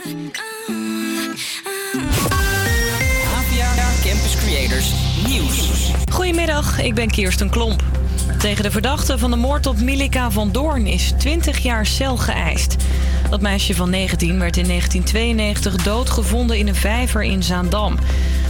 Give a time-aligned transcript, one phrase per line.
[0.00, 0.12] APA
[4.02, 4.92] Campus Creators
[5.26, 5.90] Nieuws.
[6.12, 7.82] Goedemiddag, ik ben Kirsten Klomp.
[8.38, 12.76] Tegen de verdachte van de moord op Milika van Doorn is 20 jaar cel geëist.
[13.30, 17.98] Dat meisje van 19 werd in 1992 doodgevonden in een vijver in Zaandam.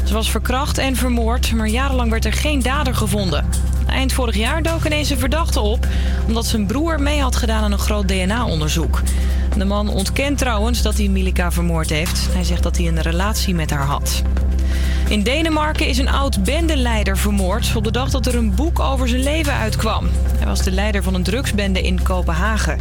[0.04, 3.48] Ze was verkracht en vermoord, maar jarenlang werd er geen dader gevonden.
[3.86, 5.86] Eind vorig jaar dook ineens een verdachte op...
[6.26, 9.02] omdat zijn broer mee had gedaan aan een groot DNA-onderzoek.
[9.56, 12.28] De man ontkent trouwens dat hij Milika vermoord heeft.
[12.32, 14.22] Hij zegt dat hij een relatie met haar had.
[15.08, 19.08] In Denemarken is een oud bendeleider vermoord op de dag dat er een boek over
[19.08, 20.08] zijn leven uitkwam.
[20.36, 22.78] Hij was de leider van een drugsbende in Kopenhagen.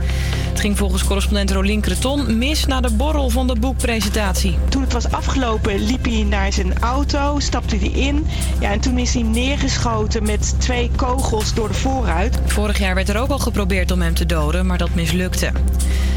[0.49, 4.57] Het ging volgens correspondent Rolien Creton mis na de borrel van de boekpresentatie.
[4.69, 8.27] Toen het was afgelopen liep hij naar zijn auto, stapte hij in.
[8.59, 12.39] Ja, en toen is hij neergeschoten met twee kogels door de voorruit.
[12.45, 15.51] Vorig jaar werd er ook al geprobeerd om hem te doden, maar dat mislukte.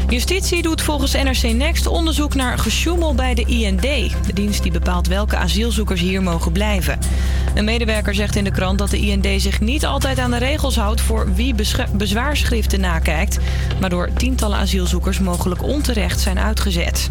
[0.09, 3.81] Justitie doet volgens NRC Next onderzoek naar gesjoemel bij de IND.
[3.81, 6.99] De dienst die bepaalt welke asielzoekers hier mogen blijven.
[7.55, 10.75] Een medewerker zegt in de krant dat de IND zich niet altijd aan de regels
[10.75, 11.55] houdt voor wie
[11.97, 13.37] bezwaarschriften nakijkt,
[13.79, 17.09] waardoor tientallen asielzoekers mogelijk onterecht zijn uitgezet.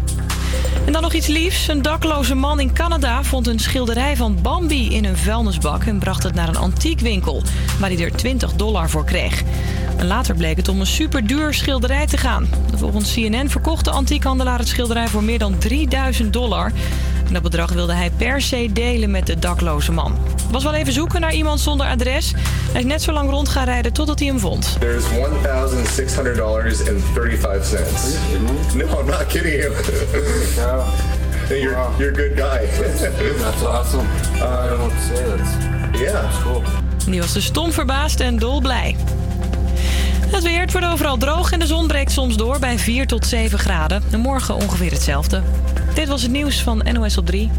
[0.85, 1.67] En dan nog iets liefs.
[1.67, 6.23] Een dakloze man in Canada vond een schilderij van Bambi in een vuilnisbak en bracht
[6.23, 7.43] het naar een antiekwinkel,
[7.79, 9.43] waar hij er 20 dollar voor kreeg.
[10.01, 12.47] Later bleek het om een superduur schilderij te gaan.
[12.75, 16.71] Volgens CNN verkocht de antiekhandelaar het schilderij voor meer dan 3000 dollar.
[17.27, 20.17] En dat bedrag wilde hij per se delen met de dakloze man.
[20.51, 22.33] Was wel even zoeken naar iemand zonder adres.
[22.71, 24.75] Hij is net zo lang rond gaan rijden totdat hij hem vond.
[24.79, 25.09] There's $1,600.30.
[28.75, 29.73] No, I'm not kidding you.
[31.47, 32.67] Hey, you're, you're a good guy.
[33.37, 34.07] That's awesome.
[34.35, 35.25] I don't what to say.
[35.25, 35.49] That's,
[35.99, 36.11] yeah.
[36.11, 36.61] that's cool.
[37.05, 38.95] Die was dus stom verbaasd en dolblij.
[40.33, 43.25] Het weer het wordt overal droog en de zon breekt soms door bij 4 tot
[43.25, 44.03] 7 graden.
[44.11, 45.43] En morgen ongeveer hetzelfde.
[45.93, 47.49] Dit was het nieuws van NOS op 3.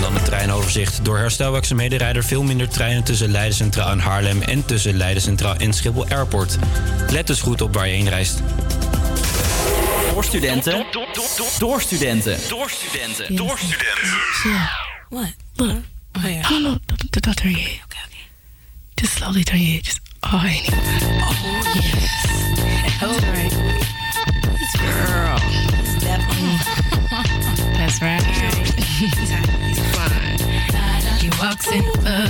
[0.00, 1.04] Dan het treinoverzicht.
[1.04, 5.22] Door herstelwerkzaamheden rijden er veel minder treinen tussen Leiden Centraal en Haarlem en tussen Leiden
[5.22, 6.58] Centraal en Schiphol Airport.
[7.10, 8.42] Let dus goed op waar je heen reist.
[10.12, 10.86] Door studenten.
[11.58, 12.38] Door studenten.
[12.48, 13.36] Door studenten.
[13.36, 14.18] Door studenten.
[15.08, 15.34] What?
[15.54, 15.76] Look.
[16.16, 16.50] Oh, yeah.
[16.50, 17.93] No, no, don't, don't,
[18.96, 19.82] Just slowly turn your head.
[19.84, 20.66] Just, oh, anyway.
[21.22, 22.24] Oh, yes.
[23.00, 23.18] That's oh.
[23.32, 23.52] right.
[24.80, 25.38] Girl.
[27.78, 28.22] That's right.
[28.80, 30.13] He's fine.
[31.24, 32.28] He walks in the club,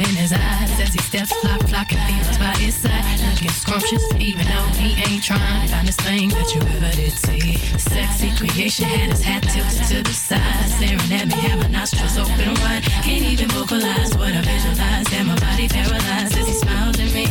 [0.00, 3.04] in his eyes as he steps, flock, flock, and feels by his side.
[3.20, 5.68] Looking scrumptious, even though he ain't trying.
[5.68, 7.58] Finest thing that you ever did see.
[7.76, 10.40] Sexy creation had his hat tilted to the side,
[10.72, 12.82] staring at me, my nostrils open wide.
[13.04, 15.08] Can't even vocalize what I visualize.
[15.08, 17.26] Had my body paralyzed as he smiled at me.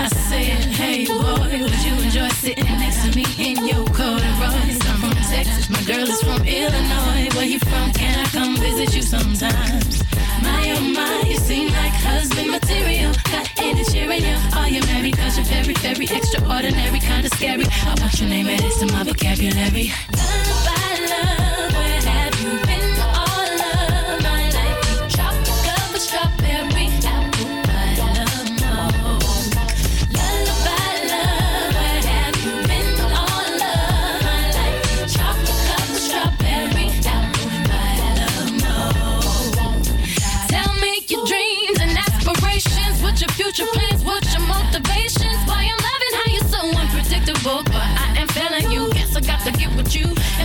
[0.00, 4.83] I said, Hey boy, would you enjoy sitting next to me in your corduroys?
[5.34, 7.28] Texas, my girl is from Illinois.
[7.34, 7.90] Where you from?
[7.92, 10.04] Can I come visit you sometimes?
[10.40, 13.12] My oh my, you seem like husband material.
[13.32, 14.36] Got any cheering you?
[14.54, 15.16] Are you married?
[15.18, 17.66] Cause you're very, very extraordinary, kinda scary.
[17.66, 19.90] I want your name added to my vocabulary.
[20.14, 22.03] Lullaby love, where
[49.84, 50.43] with you.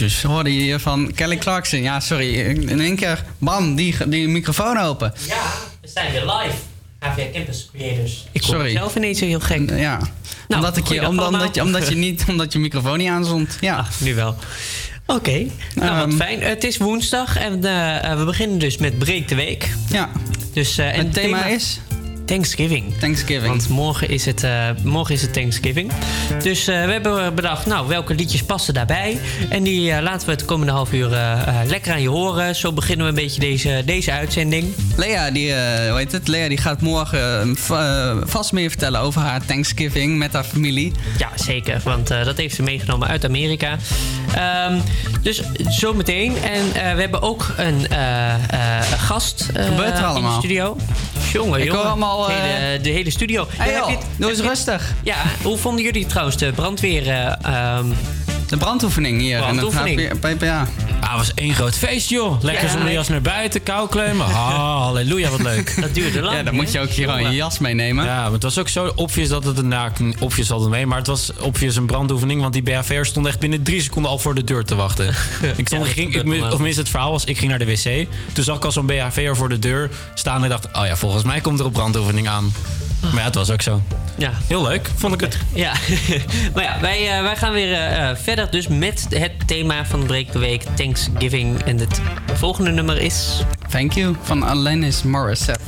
[0.00, 1.82] Jezus, hoorde je hier van Kelly Clarkson?
[1.82, 2.34] Ja, sorry.
[2.34, 5.12] In één keer, bam, die, die microfoon open.
[5.28, 5.42] Ja,
[5.80, 6.56] we zijn weer live.
[6.98, 8.26] HVA Campus Creators.
[8.32, 8.72] Ik hoor Sorry.
[8.72, 9.70] mezelf ineens heel gek.
[9.78, 10.00] Ja.
[10.48, 13.56] omdat, ik je, omdat, je, omdat, je niet, omdat je microfoon niet aanzond.
[13.60, 13.86] Ja.
[13.98, 14.36] Nu wel.
[15.06, 16.16] Oké, nou wat Ehm.
[16.16, 16.42] fijn.
[16.42, 19.68] Het is woensdag en eh, eh, we beginnen dus met Breek de Week.
[19.90, 20.10] Ja.
[20.52, 21.80] Dus, eh, en Het thema is?
[22.30, 22.84] Thanksgiving.
[22.98, 23.46] Thanksgiving.
[23.46, 25.92] Want morgen is het, eh, morgen is het Thanksgiving.
[26.42, 29.18] Dus eh, we hebben bedacht, nou, welke liedjes passen daarbij?
[29.48, 31.08] En die eh, laten we het komende half uur
[31.66, 32.56] lekker aan je horen.
[32.56, 34.74] Zo beginnen we een beetje deze, deze uitzending.
[34.96, 35.52] Lea, die,
[35.88, 36.28] hoe heet het?
[36.28, 40.92] Lea die gaat morgen va- vast meer vertellen over haar Thanksgiving met haar familie.
[41.18, 41.80] Ja, zeker.
[41.84, 43.76] Want dat heeft ze meegenomen uit Amerika.
[44.34, 44.78] Ehm,
[45.22, 46.36] dus zometeen.
[46.36, 47.86] En we hebben ook een
[48.98, 50.76] gast in de studio.
[51.32, 51.80] Jongen, Ik jongen.
[51.80, 53.46] hoor allemaal, de, eh, hele, de hele studio.
[53.56, 54.92] Hey Ja, heb je het- doe eens rustig.
[55.02, 57.08] Ja, hoe vonden jullie trouwens de brandweer...
[57.08, 57.86] eh, ehm,
[58.50, 59.38] De brandoefening hier.
[59.38, 60.00] Brandoefening.
[60.00, 60.68] In het PPA.
[61.00, 62.42] Ah, was één groot feest, joh.
[62.42, 62.70] Lekker Ja.
[62.70, 64.26] zonder jas naar buiten, kou klemmen.
[64.26, 65.74] Ah, halleluja, wat leuk.
[65.80, 66.36] dat duurde lang.
[66.36, 68.04] Ja, dan moet je ook hier gewoon je jas meenemen.
[68.04, 69.68] Ja, maar het was ook zo obvious dat het een...
[69.68, 72.40] Nou, obvious altijd mee, maar het was obvious een brandoefening.
[72.40, 75.08] Want die BHV'er stond echt binnen drie seconden al voor de deur te wachten.
[75.56, 78.06] ik stond, ging, ik, of tenminste, het verhaal was, ik ging naar de wc.
[78.32, 80.66] Toen zag ik al zo'n BHV'er voor de deur staan en dacht...
[80.72, 82.52] Oh ja, volgens mij komt er een brandoefening aan.
[83.00, 83.82] Maar ja, het was ook zo.
[84.16, 84.30] Ja.
[84.46, 85.38] Heel leuk, vond ik het.
[85.54, 85.72] Ja,
[86.54, 90.00] maar ja, wij, eh, wij gaan weer eh, eh, verder dus met het thema van
[90.00, 91.62] de Breek de Week, Thanksgiving.
[91.62, 92.00] En het
[92.34, 93.42] volgende nummer is...
[93.68, 95.64] Thank you van Alanis Morissette.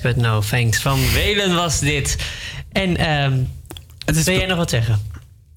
[0.00, 0.78] Thanks but no thanks.
[0.82, 2.16] Van Welen was dit.
[2.72, 3.32] En ehm
[4.24, 5.00] wil jij nog wat zeggen?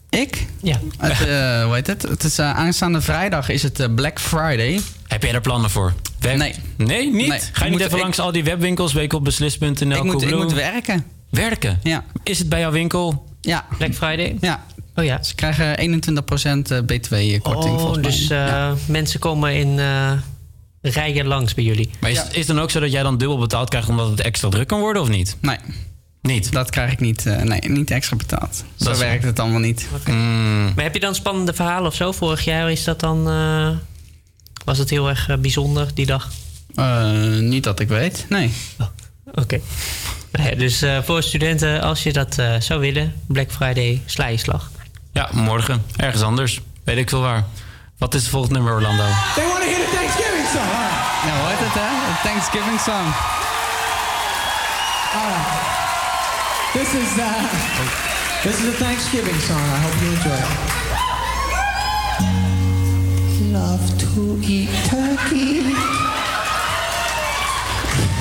[0.10, 0.46] Ik?
[0.62, 0.80] Ja.
[0.98, 2.02] Het, eh, hoe heet het?
[2.02, 4.80] Het is eh, aanstaande vrijdag is het eh, Black Friday.
[5.08, 5.94] Heb jij er plannen voor?
[6.20, 6.54] Nee.
[6.78, 7.28] Nee, niet?
[7.28, 7.40] Nee.
[7.52, 10.22] Ga je niet moet- even ik- langs al die webwinkels, week op beslis.nl, ik, moet,
[10.22, 11.06] ik moet werken.
[11.30, 11.80] Werken?
[11.84, 12.04] Ja.
[12.24, 13.26] Is het bij jouw winkel?
[13.42, 13.66] Ja.
[13.78, 14.38] Black Friday?
[14.42, 14.64] Ja.
[14.96, 15.24] Oh ja.
[15.24, 18.12] Ze krijgen 21% BTW-korting Oh, volgens mij.
[18.12, 20.12] dus eh, mensen komen in eh,
[20.82, 21.90] rijen langs bij jullie.
[22.00, 24.20] Maar is, is het dan ook zo dat jij dan dubbel betaald krijgt omdat het
[24.22, 25.38] extra druk kan worden of niet?
[25.42, 25.58] Nee.
[26.22, 26.52] Niet?
[26.52, 28.56] Dat krijg ik niet, eh, nee, niet extra betaald.
[28.76, 29.88] Zo Dat is- werkt het allemaal niet.
[30.08, 30.72] Mm.
[30.76, 32.12] Maar heb je dan spannende verhalen of zo?
[32.12, 33.30] Vorig jaar is dat dan...
[33.30, 33.70] eh,
[34.66, 36.30] was het heel erg eh, bijzonder die dag?
[36.76, 38.54] Eh, niet dat ik weet, nee.
[39.34, 39.60] Oké.
[40.32, 44.28] Nou ja, dus eh, voor studenten, als je dat eh, zou willen, Black Friday, sla
[44.28, 44.72] je slag.
[45.14, 45.84] Ja, morgen.
[45.96, 46.60] Ergens anders.
[46.84, 47.46] Weet ik veel waar.
[47.98, 49.04] Wat is het volgende nummer, Orlando?
[49.36, 49.44] They
[50.56, 50.68] want to hear the Thanksgiving song.
[50.68, 51.00] All right.
[51.26, 51.90] Ja, hoe heet het, hè?
[52.08, 53.06] De Thanksgiving song.
[55.14, 55.60] All right.
[56.74, 57.24] This is uh,
[58.44, 59.60] this is a Thanksgiving song.
[59.60, 60.48] I hope you enjoy it.
[63.52, 65.76] Love to eat turkey.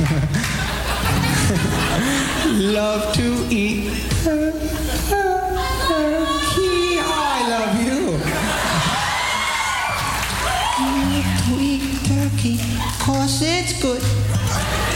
[2.75, 3.91] Love to eat
[4.25, 4.53] tur-
[12.99, 14.03] cause it's good.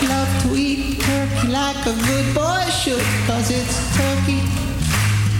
[0.08, 4.40] Love to eat turkey like a good boy should, cause it's turkey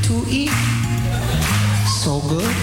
[0.07, 0.51] to eat.
[2.03, 2.55] So good.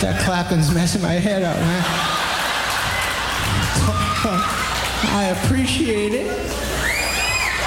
[0.00, 1.84] That clapping's messing my head up, man.
[5.16, 6.26] I appreciate it,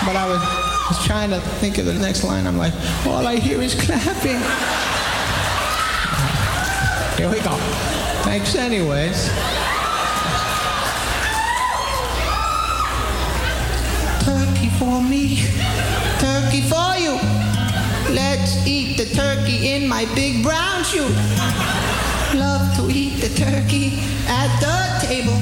[0.05, 0.41] but I was,
[0.89, 2.45] was trying to think of the next line.
[2.45, 2.73] I'm like,
[3.05, 4.41] all I hear is clapping.
[7.17, 7.57] Here we go.
[8.21, 9.29] Thanks, anyways.
[14.23, 15.41] Turkey for me,
[16.19, 17.17] turkey for you.
[18.13, 21.09] Let's eat the turkey in my big brown shoe.
[22.37, 25.33] Love to eat the turkey at the table.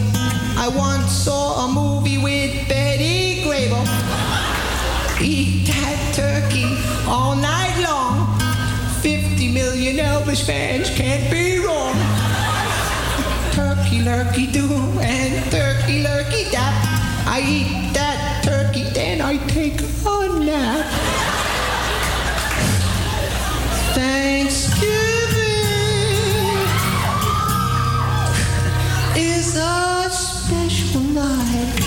[0.58, 3.86] I once saw a movie with Betty Grable.
[5.22, 8.45] Eat that turkey all night long.
[9.06, 11.94] 50 million Elvis fans can't be wrong.
[13.52, 14.66] Turkey lurkey do
[15.00, 16.74] and turkey lurkey dap.
[17.28, 20.88] I eat that turkey, then I take a nap.
[23.94, 24.82] Thanksgiving
[29.16, 31.85] is a special night.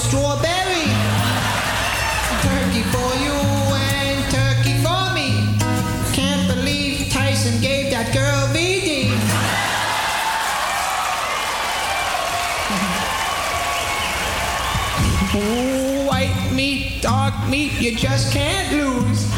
[0.00, 0.86] Strawberry.
[2.42, 3.34] Turkey for you
[3.74, 5.58] and turkey for me.
[6.12, 9.10] Can't believe Tyson gave that girl VD.
[16.06, 19.28] White meat, dark meat, you just can't lose.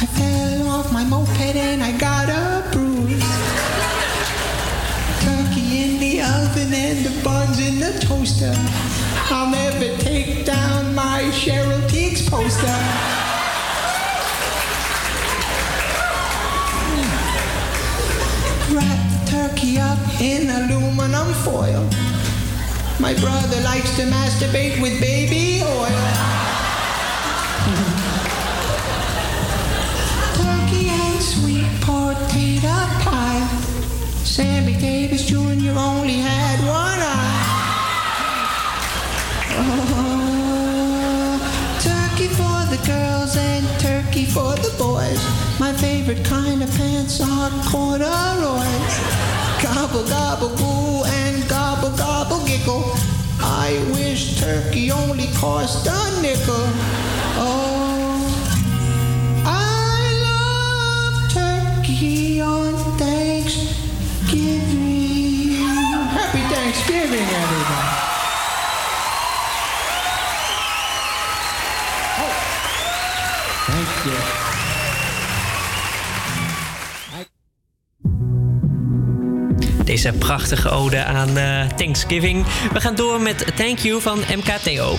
[0.00, 3.20] I fell off my moped and I got a bruise.
[5.24, 8.54] Turkey in the oven and the buns in the toaster.
[9.30, 12.66] I'll never take down my Cheryl Teagues poster.
[18.74, 21.88] Wrap the turkey up in aluminum foil.
[23.00, 26.04] My brother likes to masturbate with baby oil.
[30.36, 33.46] Turkey and sweet potato pie.
[34.22, 35.78] Sammy Davis Jr.
[35.78, 37.33] only had one eye.
[41.80, 45.22] Turkey for the girls and turkey for the boys.
[45.60, 48.98] My favorite kind of pants are corduroys.
[49.62, 52.82] Gobble, gobble, goo, and gobble, gobble, giggle.
[53.40, 56.66] I wish turkey only cost a nickel.
[57.38, 58.26] Oh,
[59.46, 63.62] I love turkey on Thanksgiving.
[66.10, 68.03] Happy Thanksgiving, everybody.
[80.04, 82.46] Deze prachtige ode aan eh, Thanksgiving.
[82.72, 84.96] We gaan door met Thank You van MKTO.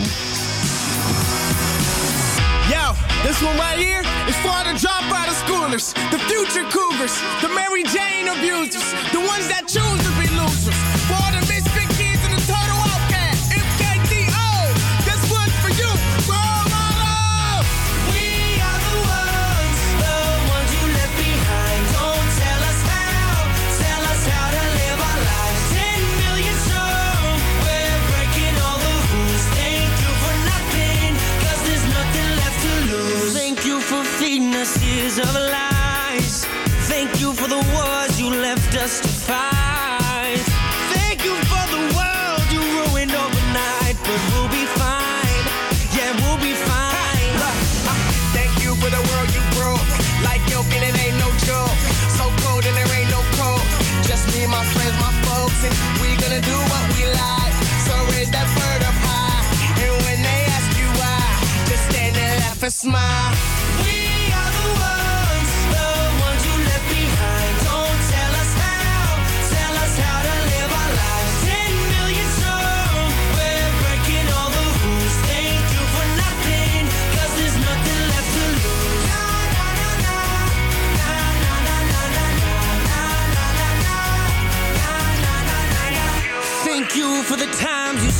[2.69, 7.47] Yo, this one right here is for the dropout of schoolers, the future cougars, the
[7.47, 11.04] Mary Jane abusers, the ones that choose to be losers.
[35.09, 36.45] cities of lies.
[36.89, 40.41] Thank you for the wars you left us to fight.
[40.93, 45.43] Thank you for the world you ruined overnight, but we'll be fine.
[45.93, 47.33] Yeah, we'll be fine.
[47.37, 47.53] Uh,
[48.33, 49.85] thank you for the world you broke.
[50.25, 51.77] Like yolk and it ain't no joke.
[52.17, 53.65] So cold and there ain't no cold.
[54.09, 57.55] Just me, my friends, my folks, and we gonna do what we like.
[57.85, 59.43] So raise that bird up high,
[59.85, 61.21] and when they ask you why,
[61.69, 63.54] just stand and laugh and smile.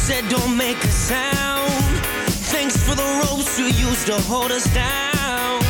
[0.05, 1.71] said don't make a sound.
[2.53, 5.61] Thanks for the ropes you used to hold us down.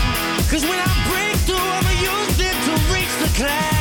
[0.50, 3.75] Cause when I break through, I'ma use it to reach the clouds.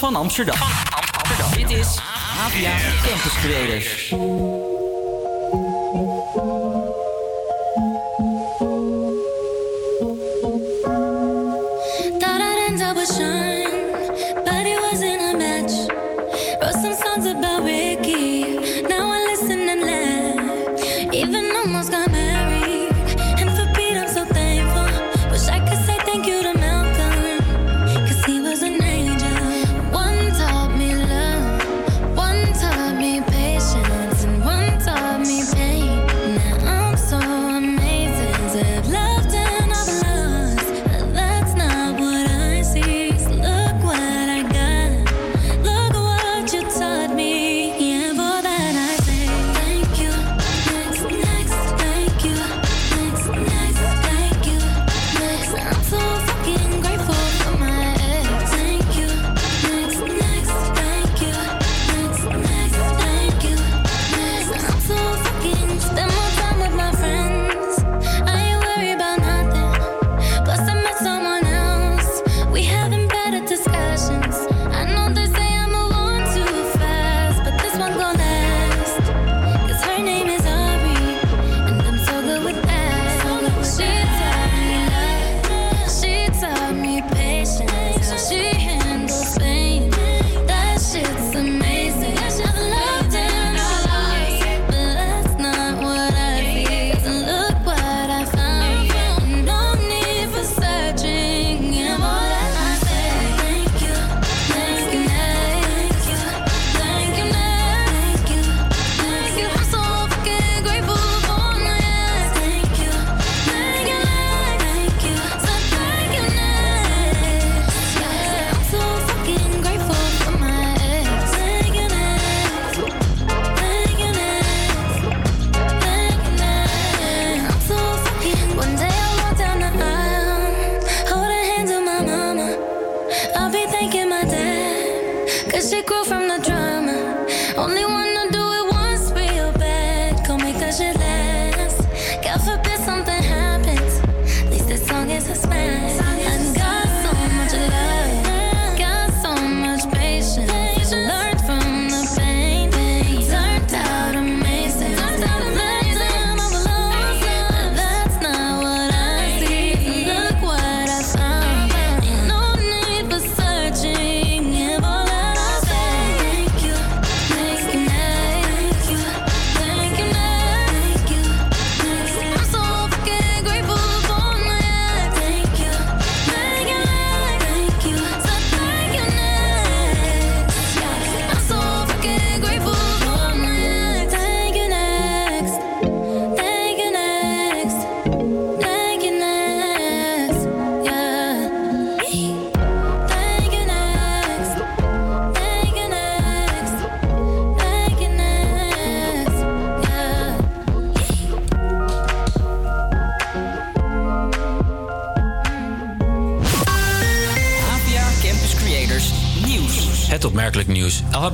[0.00, 0.54] 双狼吃着。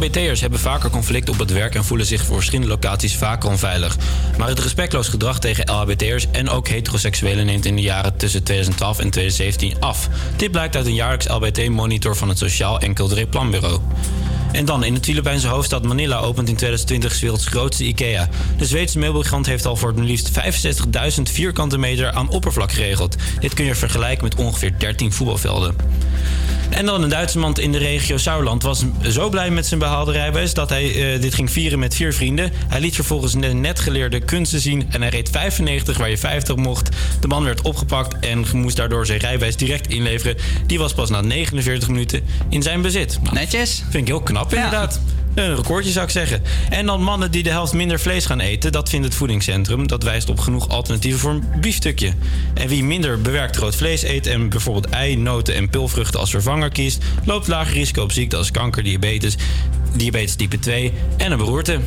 [0.06, 3.96] LHBT'ers hebben vaker conflict op het werk en voelen zich voor verschillende locaties vaker onveilig.
[4.38, 8.98] Maar het respectloos gedrag tegen LHBT'ers en ook heteroseksuelen neemt in de jaren tussen 2012
[8.98, 10.08] en 2017 af.
[10.36, 13.80] Dit blijkt uit een jaarlijks LHBT-monitor van het Sociaal en Cultureel Planbureau.
[14.52, 18.28] En dan, in de Filipijnse hoofdstad Manila opent in 2020 's werelds grootste IKEA.
[18.58, 20.30] De Zweedse meubelgigant heeft al voor het liefst
[21.16, 23.16] 65.000 vierkante meter aan oppervlak geregeld.
[23.40, 25.76] Dit kun je vergelijken met ongeveer 13 voetbalvelden.
[26.76, 30.12] En dan een Duitse man in de regio Sauerland was zo blij met zijn behaalde
[30.12, 32.52] rijbewijs dat hij eh, dit ging vieren met vier vrienden.
[32.68, 36.56] Hij liet vervolgens de net geleerde kunsten zien en hij reed 95 waar je 50
[36.56, 36.88] mocht.
[37.20, 40.36] De man werd opgepakt en moest daardoor zijn rijbewijs direct inleveren.
[40.66, 43.18] Die was pas na 49 minuten in zijn bezit.
[43.22, 43.82] Nou, Netjes.
[43.90, 45.00] Vind ik heel knap inderdaad.
[45.36, 46.42] Een recordje zou ik zeggen.
[46.70, 48.72] En dan mannen die de helft minder vlees gaan eten.
[48.72, 49.86] Dat vindt het voedingscentrum.
[49.86, 52.12] Dat wijst op genoeg alternatieven voor een biefstukje.
[52.54, 54.26] En wie minder bewerkt rood vlees eet...
[54.26, 57.04] en bijvoorbeeld ei, noten en pulvruchten als vervanger kiest...
[57.24, 59.36] loopt lager risico op ziekten als kanker, diabetes...
[59.96, 61.80] diabetes type 2 en een beroerte.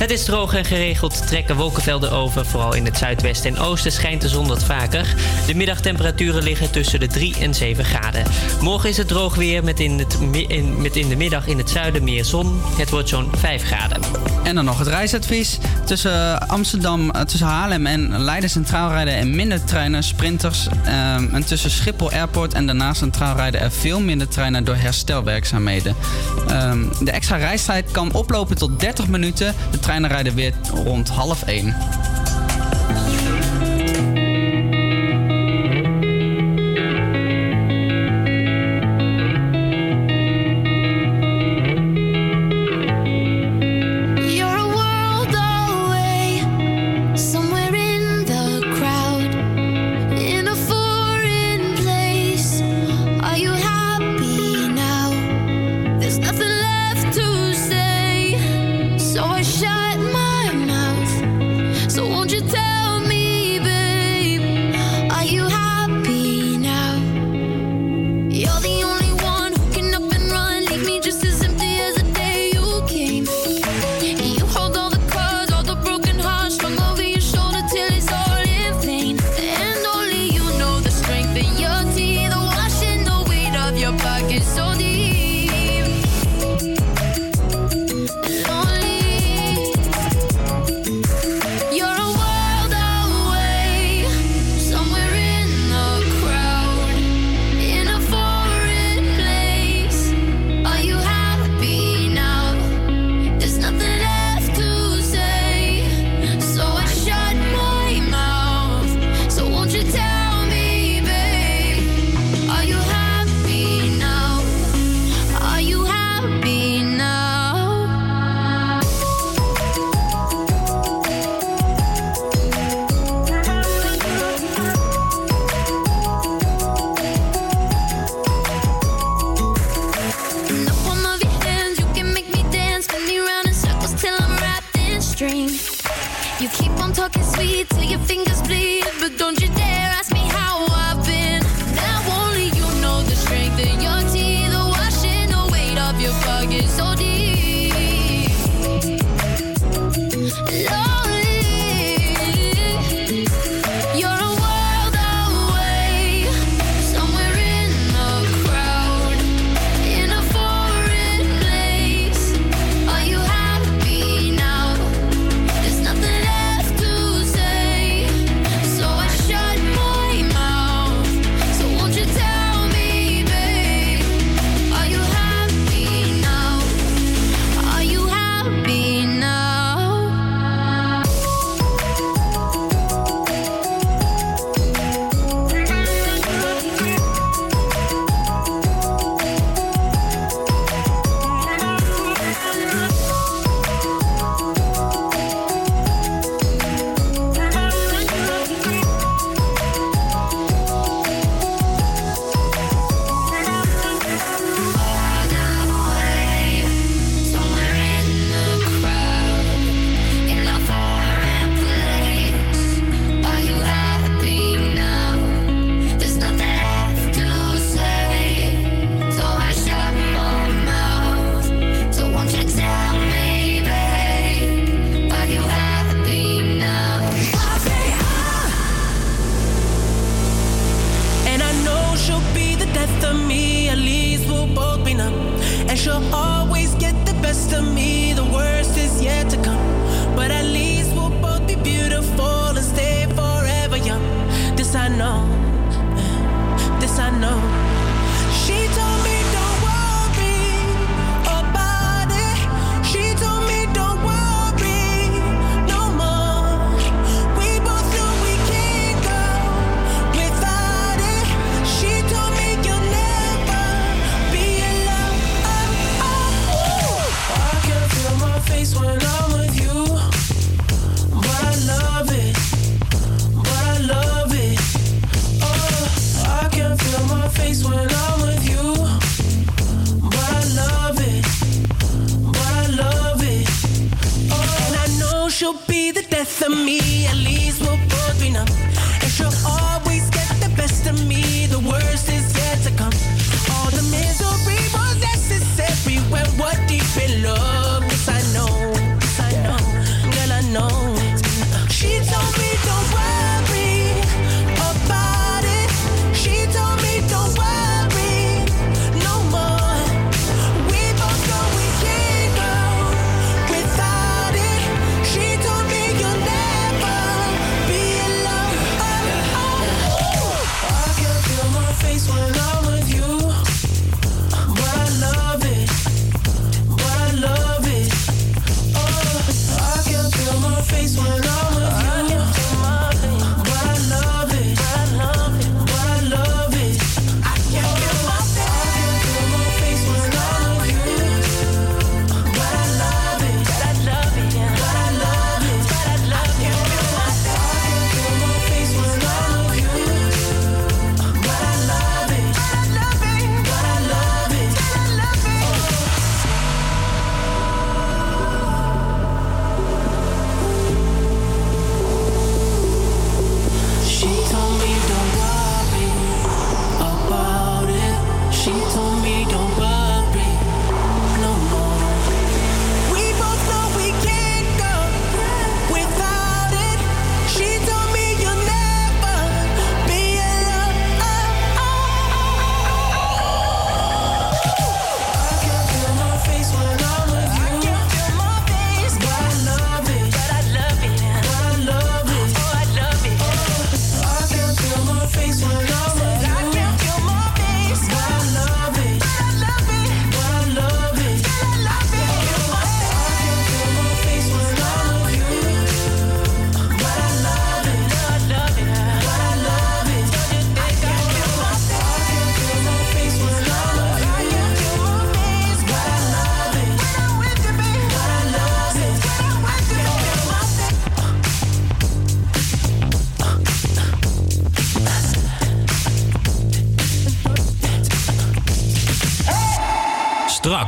[0.00, 2.46] Het is droog en geregeld trekken wolkenvelden over.
[2.46, 5.14] Vooral in het zuidwesten en oosten schijnt de zon wat vaker.
[5.46, 8.24] De middagtemperaturen liggen tussen de 3 en 7 graden.
[8.60, 10.20] Morgen is het droog weer met in, het,
[10.78, 12.60] met in de middag in het zuiden meer zon.
[12.76, 14.00] Het wordt zo'n 5 graden.
[14.42, 15.58] En dan nog het reisadvies.
[15.84, 20.68] Tussen Amsterdam, eh, tussen Haarlem en Leiden centraal rijden er minder treinen, sprinters.
[20.84, 25.96] ehm, en tussen Schiphol Airport en daarna centraal rijden er veel minder treinen door herstelwerkzaamheden.
[26.48, 29.54] Ehm, de extra reistijd kan oplopen tot 30 minuten.
[29.70, 30.52] De treinen rijden weer
[30.84, 31.74] rond half 1.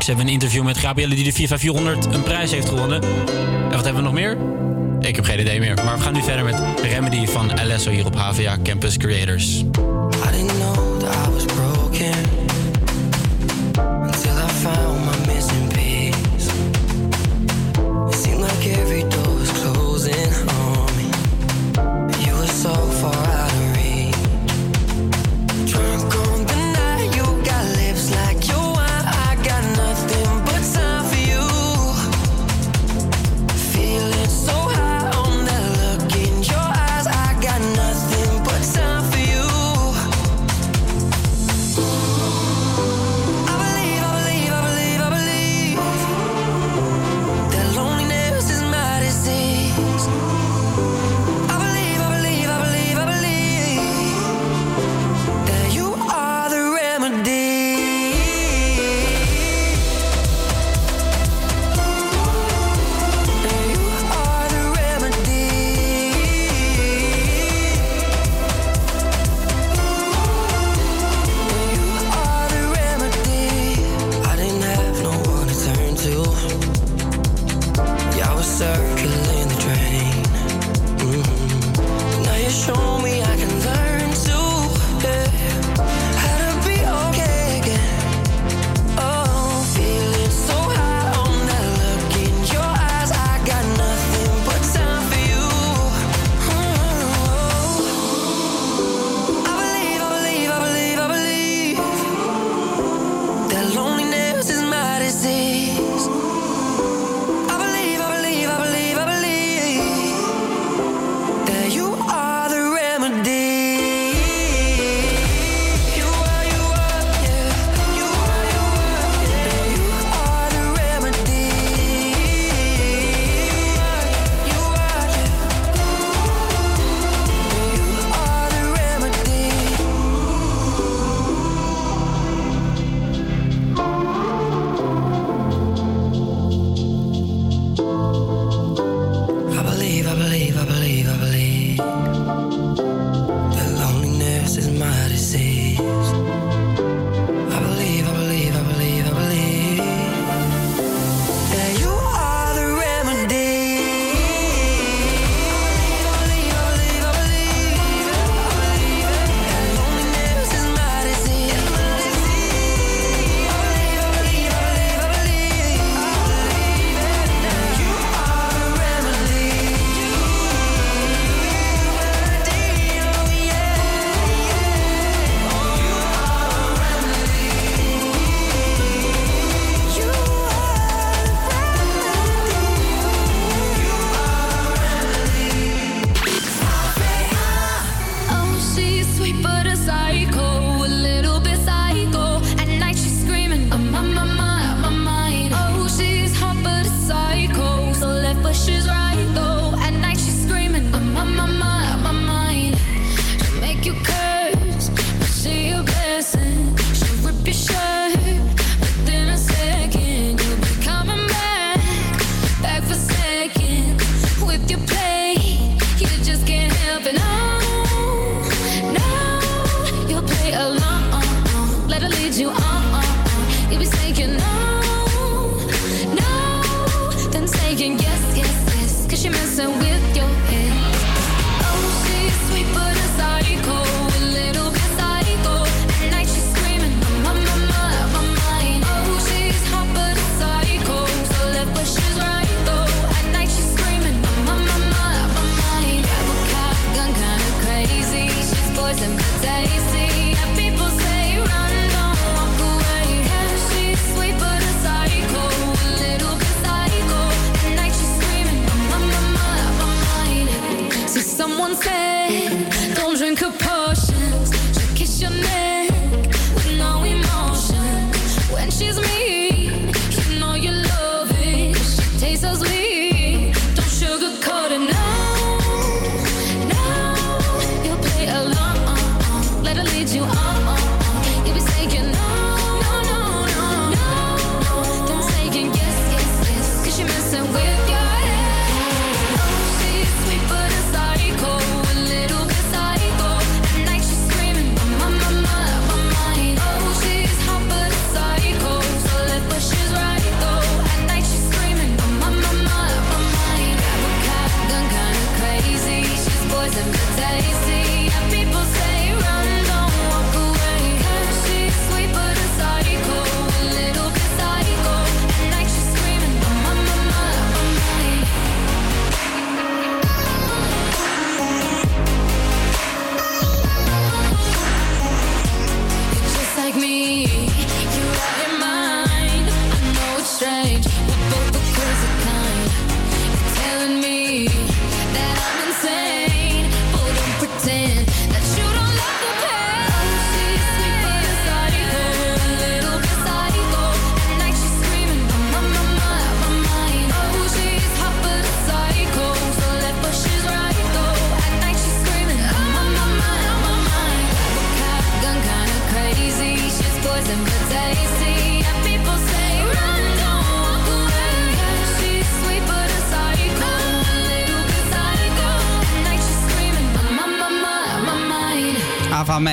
[0.02, 3.02] straks hebben een interview met Gabrielle die de 45400 een prijs heeft gewonnen.
[3.02, 4.36] En wat hebben we nog meer?
[5.00, 5.74] Ik heb geen idee meer.
[5.74, 9.64] Maar we gaan nu verder met Remedy van Alesso hier op HVA Campus Creators.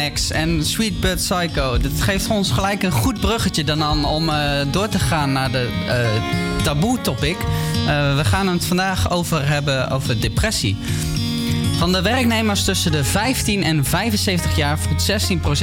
[0.10, 1.78] En Sweet But Psycho.
[1.78, 5.51] Dat geeft ons gelijk een goed bruggetje dan aan om eh, door te gaan naar
[5.51, 7.38] de eh, uh, taboe-topic.
[7.88, 10.78] Eh, we gaan het vandaag over hebben over depressie.
[11.78, 15.12] Van de werknemers tussen de 15 en 75 jaar voelt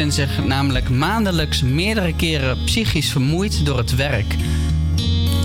[0.05, 4.35] 16% zich namelijk maandelijks meerdere keren psychisch vermoeid door het werk.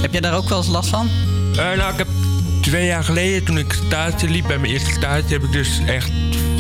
[0.01, 1.09] Heb jij daar ook wel eens last van?
[1.55, 2.07] nou, ik heb
[2.61, 6.11] twee jaar geleden, toen ik stage liep bij mijn eerste stage, heb ik dus echt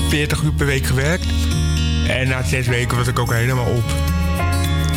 [0.09, 1.25] 40 uur per week gewerkt.
[2.07, 3.83] En na zes weken was ik ook helemaal op.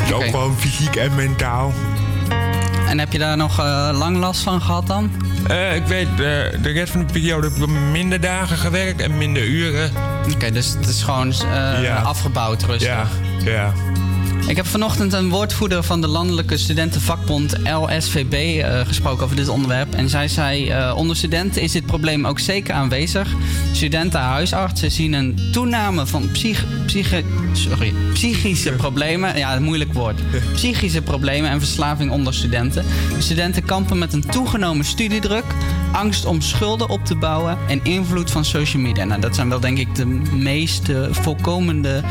[0.01, 1.73] Dus ook gewoon fysiek en mentaal.
[2.89, 5.11] En heb je daar nog eh, lang last van gehad dan?
[5.47, 6.17] Eh, ik weet, eh,
[6.63, 9.91] de rest van de periode heb ik minder dagen gewerkt en minder uren.
[10.35, 11.35] Oké, dus het is gewoon
[12.05, 12.89] afgebouwd rustig.
[12.89, 13.07] Ja,
[13.45, 13.73] ja.
[14.47, 19.95] Ik heb vanochtend een woordvoerder van de Landelijke Studentenvakbond LSVB eh, gesproken over dit onderwerp.
[19.95, 23.29] En zij zei: uh, Onder studenten is dit probleem ook zeker aanwezig.
[23.73, 26.65] Studenten huisartsen zien een toename van psych
[27.53, 29.39] sorry, psychische problemen.
[29.39, 30.21] Ja, een moeilijk woord.
[30.55, 32.85] Psychische problemen en verslaving onder studenten.
[33.19, 35.45] Studenten kampen met een toegenomen studiedruk,
[35.93, 39.05] angst om schulden op te bouwen en invloed van social media.
[39.05, 42.03] Nou, dat zijn wel denk ik de meest voorkomende.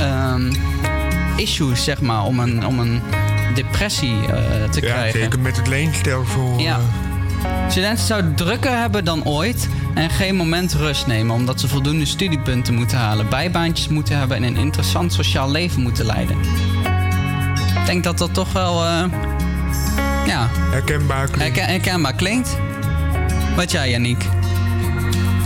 [0.00, 0.50] Um,
[1.38, 3.00] issues, zeg maar, om een, om een
[3.54, 4.28] depressie eh,
[4.70, 5.20] te Ja, krijgen.
[5.20, 6.54] zeker met het leenstelsel.
[6.58, 6.76] Ja.
[6.78, 12.04] eh, Studenten zouden drukker hebben dan ooit en geen moment rust nemen, omdat ze voldoende
[12.06, 16.36] studiepunten moeten halen, bijbaantjes moeten hebben en een interessant sociaal leven moeten leiden.
[17.80, 19.04] Ik denk dat dat toch wel eh,
[20.26, 21.56] ja, herkenbaar klinkt.
[21.56, 22.56] herken- herkenbaar klinkt.
[23.56, 24.22] Wat jij, Yannick?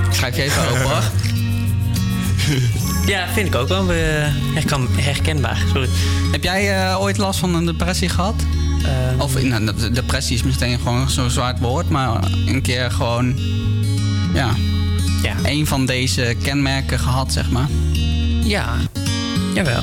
[0.09, 1.03] Ik schrijf je even open hoor.
[3.07, 3.97] Ja, vind ik ook wel eh,
[4.55, 5.63] herkan- herkenbaar.
[5.73, 5.89] Sorry.
[6.33, 8.35] Heb jij eh, ooit last van een depressie gehad?
[9.19, 13.35] of nou, de- depressie is meteen gewoon zo'n zwaar woord, maar een keer gewoon
[14.35, 14.55] ja,
[15.23, 15.35] ja.
[15.43, 17.69] een van deze kenmerken gehad, zeg maar.
[18.45, 18.75] Ja,
[19.55, 19.83] jawel.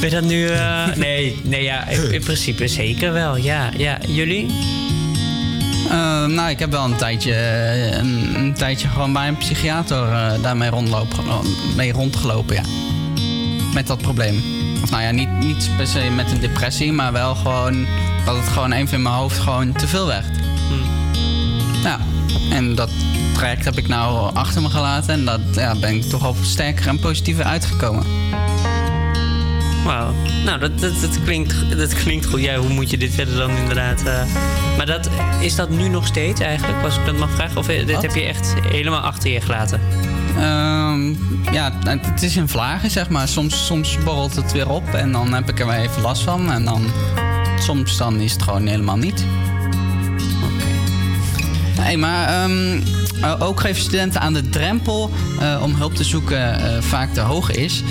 [0.00, 0.46] Ben je dat nu...
[0.48, 3.36] eh, nee, nee ja, in, in principe zeker wel.
[3.36, 3.98] Ja, ja.
[4.08, 4.46] Jullie?
[5.90, 10.12] Eh, nou, ik heb wel een tijdje, eh, een, een tijdje gewoon bij een psychiater
[10.12, 11.24] eh, daarmee rondlopen,
[11.76, 12.62] mee rondgelopen, ja.
[13.74, 14.42] Met dat probleem.
[14.82, 17.86] Of nou ja, niet, niet per se met een depressie, maar wel gewoon
[18.24, 20.26] dat het gewoon even in mijn hoofd gewoon te veel werd.
[21.82, 21.98] Ja,
[22.50, 22.90] en dat
[23.34, 26.86] traject heb ik nou achter me gelaten en dat ja, ben ik toch al sterker
[26.86, 28.06] en positiever uitgekomen.
[29.84, 30.12] Wauw.
[30.44, 32.40] Nou, dat, dat, dat, klinkt, dat klinkt goed.
[32.40, 34.02] Ja, hoe moet je dit verder dan inderdaad...
[34.04, 34.22] eh,
[34.76, 35.10] Maar dat,
[35.40, 37.56] is dat nu nog steeds eigenlijk, als ik dat mag vragen?
[37.56, 38.02] Of eh, dit Wat?
[38.02, 39.80] heb je echt helemaal achter je gelaten?
[40.36, 41.08] Ehm,
[41.52, 43.28] ja, het is in vlagen, zeg maar.
[43.28, 46.52] Soms, soms borrelt het weer op en dan heb ik er weer even last van.
[46.52, 46.84] En dan
[47.58, 49.24] soms dan is het gewoon helemaal niet.
[51.84, 52.80] Nee, maar ehm,
[53.22, 55.10] eh, ook geven studenten aan de drempel
[55.40, 57.82] eh, om hulp te zoeken eh, vaak te hoog is.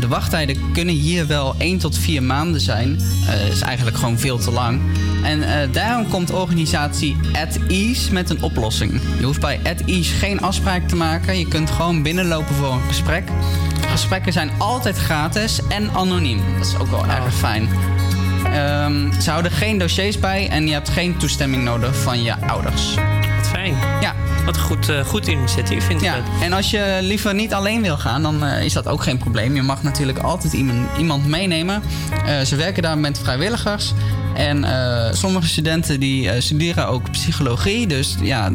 [0.00, 2.98] De wachttijden kunnen hier wel 1 tot 4 maanden zijn.
[3.26, 4.80] Dat is eigenlijk gewoon veel te lang.
[5.22, 9.00] En daarom komt organisatie At Ease met een oplossing.
[9.18, 11.38] Je hoeft bij At Ease geen afspraak te maken.
[11.38, 13.28] Je kunt gewoon binnenlopen voor een gesprek.
[13.90, 16.42] Gesprekken zijn altijd gratis en anoniem.
[16.58, 17.68] Dat is ook wel erg fijn.
[18.44, 22.94] Ehm, ze houden geen dossiers bij en je hebt geen toestemming nodig van je ouders.
[23.60, 23.74] Fijn.
[24.00, 24.14] Ja.
[24.44, 26.24] Wat een goed, eh, goed initiatief, vind ik Ja, dat.
[26.42, 29.54] en als je liever niet alleen wil gaan, dan eh, is dat ook geen probleem.
[29.54, 31.82] Je mag natuurlijk altijd iemand, iemand meenemen.
[32.26, 33.92] Eh, ze werken daar met vrijwilligers.
[34.34, 34.64] En
[35.16, 37.86] sommige studenten die studeren ook psychologie.
[37.86, 38.50] Dus ja,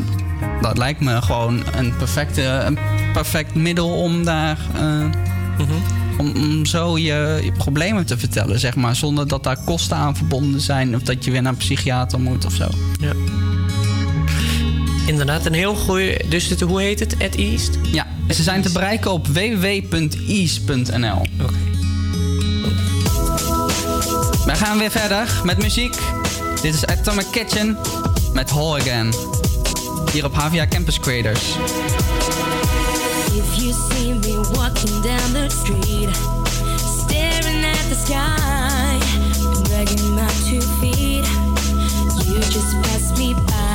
[0.61, 2.77] dat lijkt me gewoon een, perfecte, een
[3.13, 4.57] perfect middel om daar...
[4.75, 5.05] eh,
[6.17, 8.95] om, om zo je, je problemen te vertellen, zeg maar.
[8.95, 10.95] Zonder dat daar kosten aan verbonden zijn.
[10.95, 12.67] Of dat je weer naar een psychiater moet of zo.
[12.99, 13.11] Ja.
[15.05, 16.27] Inderdaad, een heel goeie...
[16.29, 17.13] Dus het, hoe heet het?
[17.13, 17.77] At East?
[17.91, 21.21] Ja, ze zijn te bereiken op www.ease.nl.
[21.41, 21.53] Oké.
[24.45, 25.95] Wij gaan weer verder met muziek.
[26.61, 27.77] Dit is Atomic Kitchen
[28.33, 29.13] met Hall Again.
[30.11, 31.41] Hier op HVA Campus Creators.
[33.35, 36.15] If you see me walking down the street,
[36.97, 38.99] staring at the sky,
[39.63, 41.25] dragging my two feet,
[42.25, 43.74] you just pass me by.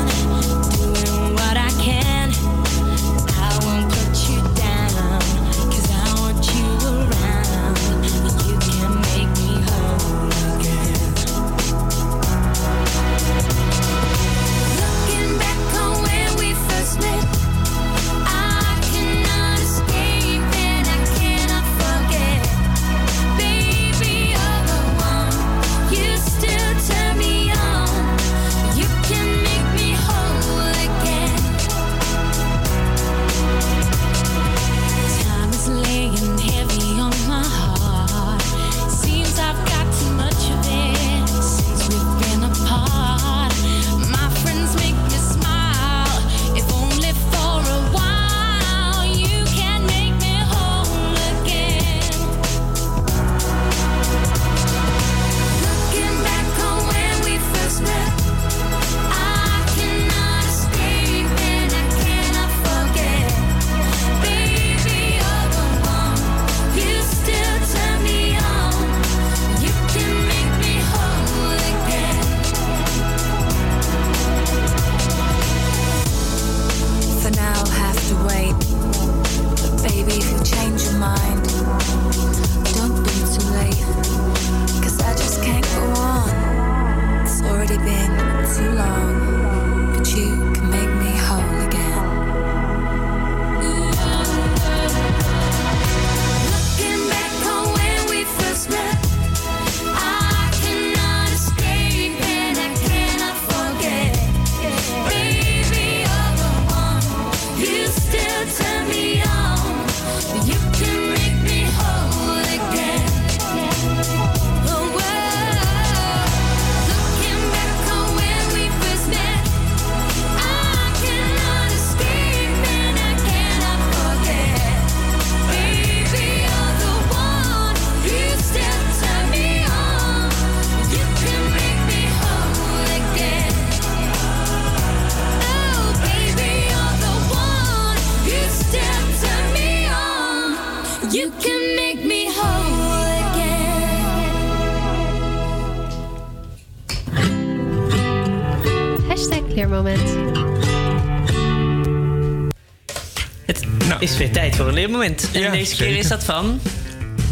[154.61, 155.29] voor een leermoment.
[155.33, 155.97] En deze keer zeker.
[155.97, 156.59] is dat van...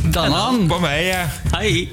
[0.04, 0.68] Dan aan.
[0.68, 1.32] Van mij, ja.
[1.60, 1.88] Hi.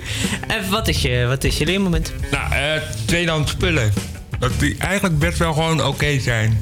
[0.47, 2.13] En wat is je, wat is je leermoment?
[2.31, 3.93] Nou, eh tweedehands spullen.
[4.39, 6.61] Dat die eigenlijk best wel gewoon oké zijn.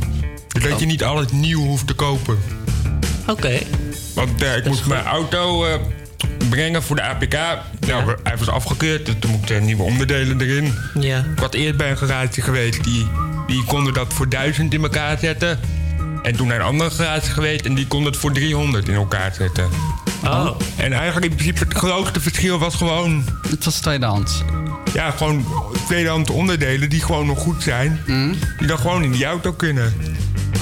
[0.48, 2.38] Dus dat je niet alles nieuw hoeft te kopen.
[3.26, 3.58] Oké.
[4.14, 5.74] Want eh, ik moest mijn auto eh,
[6.48, 7.36] brengen voor de APK.
[7.86, 10.74] Nou, hij was afgekeurd, dus toen moesten nieuwe onderdelen erin.
[11.00, 11.18] Ja.
[11.18, 13.06] Ik had eerst bij een garage geweest, die,
[13.46, 15.60] die konden dat voor 1000 in elkaar zetten.
[16.24, 19.34] En toen naar een andere garage geweest en die kon het voor 300 in elkaar
[19.34, 19.68] zetten.
[20.24, 20.50] Oh.
[20.76, 23.24] En eigenlijk in principe het grootste verschil was gewoon...
[23.48, 24.42] Het was tweedehands.
[24.94, 25.46] Ja, gewoon
[25.86, 28.00] tweedehands onderdelen die gewoon nog goed zijn.
[28.58, 29.94] Die dan gewoon in die auto kunnen.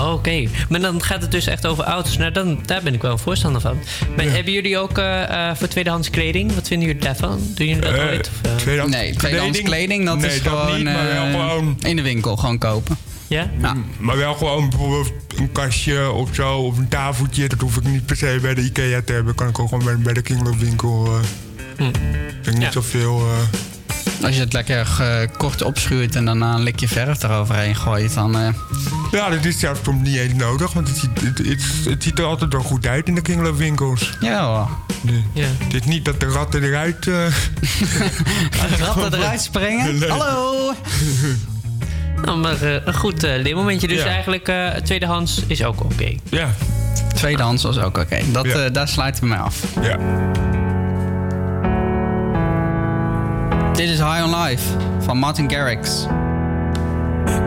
[0.00, 2.16] Oké, maar dan gaat het dus echt over auto's.
[2.16, 3.78] Nou, dan, daar ben ik wel een voorstander van.
[4.16, 6.54] Maar hebben jullie ook eh, eh, voor tweedehands kleding?
[6.54, 7.40] Wat vinden jullie daarvan?
[7.54, 8.30] Doen jullie dat Eh, ooit?
[8.42, 8.56] Of, eh?
[8.56, 11.96] tweedehands Nee, tweedehands kleding, dat Nee, is dat gewoon, niet, maar wel eh, gewoon- in
[11.96, 12.96] de winkel gewoon kopen.
[13.32, 13.50] Ja?
[13.98, 17.48] Maar wel gewoon bijvoorbeeld een kastje of zo, of een tafeltje.
[17.48, 19.34] Dat hoef ik niet per se bij de IKEA te hebben.
[19.34, 21.08] Kan ik ook gewoon bij, bij de Kingdom winkel.
[21.76, 21.82] Hm.
[22.42, 23.20] Vind ik niet zoveel.
[23.20, 28.14] eh, Als je het lekker eh, kort opschuurt en daarna een likje verf eroverheen gooit,
[28.14, 28.38] dan...
[28.38, 28.48] eh,
[29.12, 32.18] Ja, dat is zelfs soms niet eens nodig, want het ziet, het, het, het ziet
[32.18, 34.16] er altijd wel goed uit in de Kingdom winkels.
[34.20, 34.68] Ja hoor.
[35.32, 35.46] Ja.
[35.64, 37.06] Het is niet dat de ratten eruit...
[37.06, 37.26] eh
[38.86, 39.98] ratten eruit springen?
[39.98, 40.08] Nee.
[40.10, 40.72] Hallo!
[42.24, 43.88] Nou, maar eh, een goed eh, leermomentje.
[43.88, 44.06] Dus Ja.
[44.08, 46.12] eigenlijk eh, tweedehands is ook oké.
[46.30, 46.48] Ja.
[47.14, 48.18] Tweedehands was ook oké.
[48.32, 48.52] Dat, Ja.
[48.64, 49.62] eh, daar sluiten we mee af.
[49.82, 49.96] Ja.
[53.72, 54.62] Dit is High on Life
[55.00, 56.06] van Martin Garrix.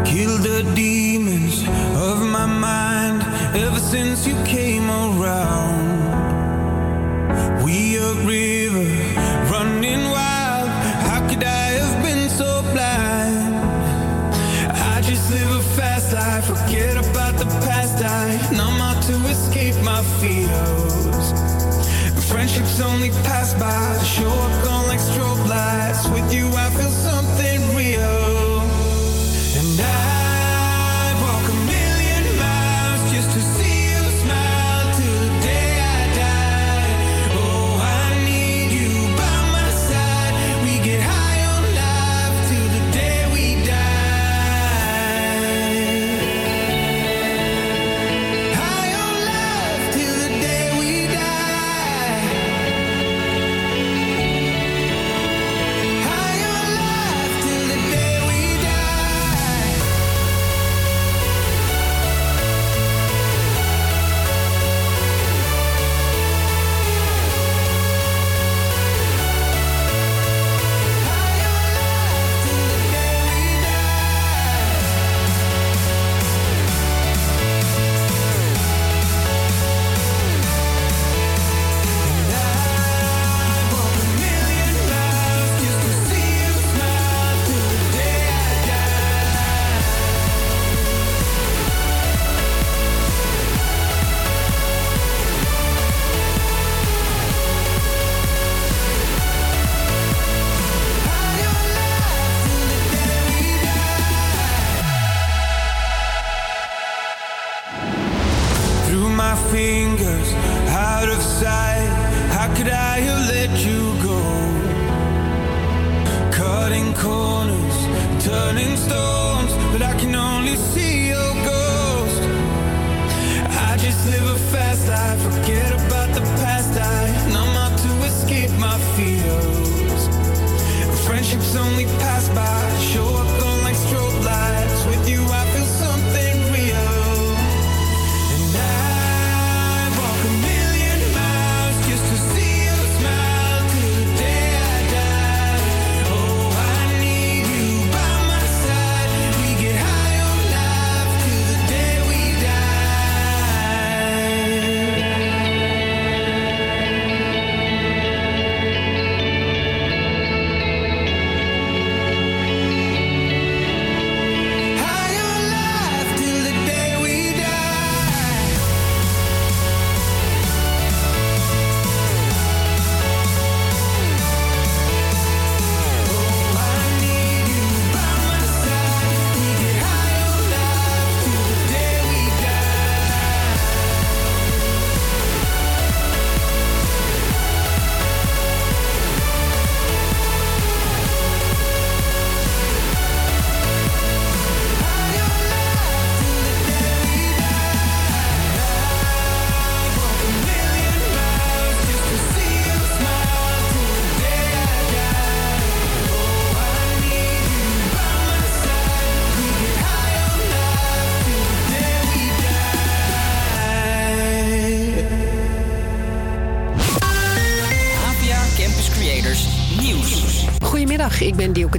[0.03, 1.53] Kill the demons
[1.95, 3.23] of my mind
[3.53, 5.84] ever since you came around.
[16.45, 18.03] Forget about the past.
[18.03, 21.25] I numb out to escape my fears.
[22.29, 26.07] Friendships only pass by, show up gone like strobe lights.
[26.09, 27.04] With you, I feel something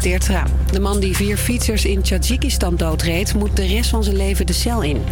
[0.06, 0.46] Teertra.
[0.76, 3.34] De man die vier fietsers in Tajikistan doodreed...
[3.34, 5.02] moet de rest van zijn leven de cel in.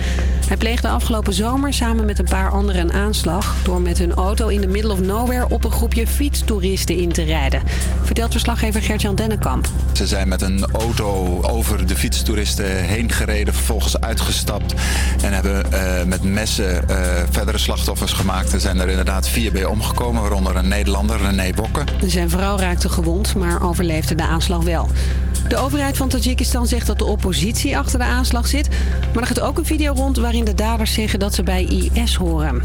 [0.47, 3.57] Hij pleegde afgelopen zomer samen met een paar anderen een aanslag...
[3.63, 7.23] door met hun auto in de middle of nowhere op een groepje fietstoeristen in te
[7.23, 7.63] rijden.
[8.03, 9.69] Vertelt verslaggever Gert-Jan Dennekamp.
[9.93, 14.75] Ze zijn met een auto over de fietstoeristen heen gereden, vervolgens uitgestapt
[15.23, 16.97] en hebben eh, met messen eh,
[17.31, 18.53] verdere slachtoffers gemaakt.
[18.53, 21.85] Er zijn er inderdaad vier bij omgekomen, waaronder een Nederlander, René Bokke.
[22.07, 24.89] Zijn vrouw raakte gewond, maar overleefde de aanslag wel.
[25.49, 28.69] De overheid van Tajikistan zegt dat de oppositie achter de aanslag zit.
[29.13, 32.15] Maar er gaat ook een video rond waarin de daders zeggen dat ze bij IS
[32.15, 32.63] horen.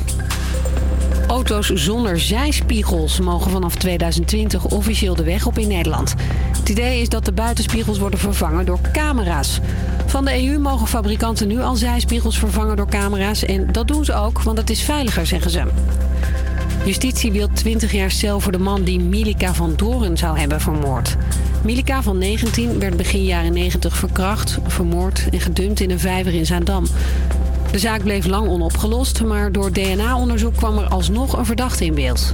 [1.27, 6.13] Auto's zonder zijspiegels mogen vanaf 2020 officieel de weg op in Nederland.
[6.57, 9.59] Het idee is dat de buitenspiegels worden vervangen door camera's.
[10.05, 13.45] Van de EU mogen fabrikanten nu al zijspiegels vervangen door camera's.
[13.45, 15.63] En dat doen ze ook, want het is veiliger, zeggen ze.
[16.85, 21.17] Justitie wil 20 jaar cel voor de man die Milika van Doren zou hebben vermoord.
[21.63, 26.45] Milika van 19 werd begin jaren 90 verkracht, vermoord en gedumpt in een vijver in
[26.45, 26.85] Zaandam.
[27.71, 32.33] De zaak bleef lang onopgelost, maar door DNA-onderzoek kwam er alsnog een verdachte in beeld.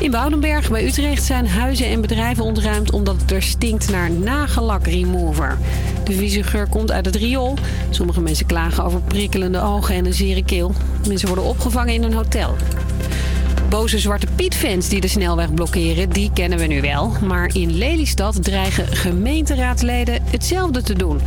[0.00, 4.86] In Woudenberg bij Utrecht zijn huizen en bedrijven ontruimd omdat het er stinkt naar nagellak
[4.86, 5.58] remover.
[6.04, 7.54] De vieze geur komt uit het riool.
[7.90, 10.72] Sommige mensen klagen over prikkelende ogen en een zere keel.
[11.08, 12.56] Mensen worden opgevangen in een hotel.
[13.74, 17.12] Boze Zwarte Piet-fans die de snelweg blokkeren, die kennen we nu wel.
[17.26, 21.20] Maar in Lelystad dreigen gemeenteraadsleden hetzelfde te doen.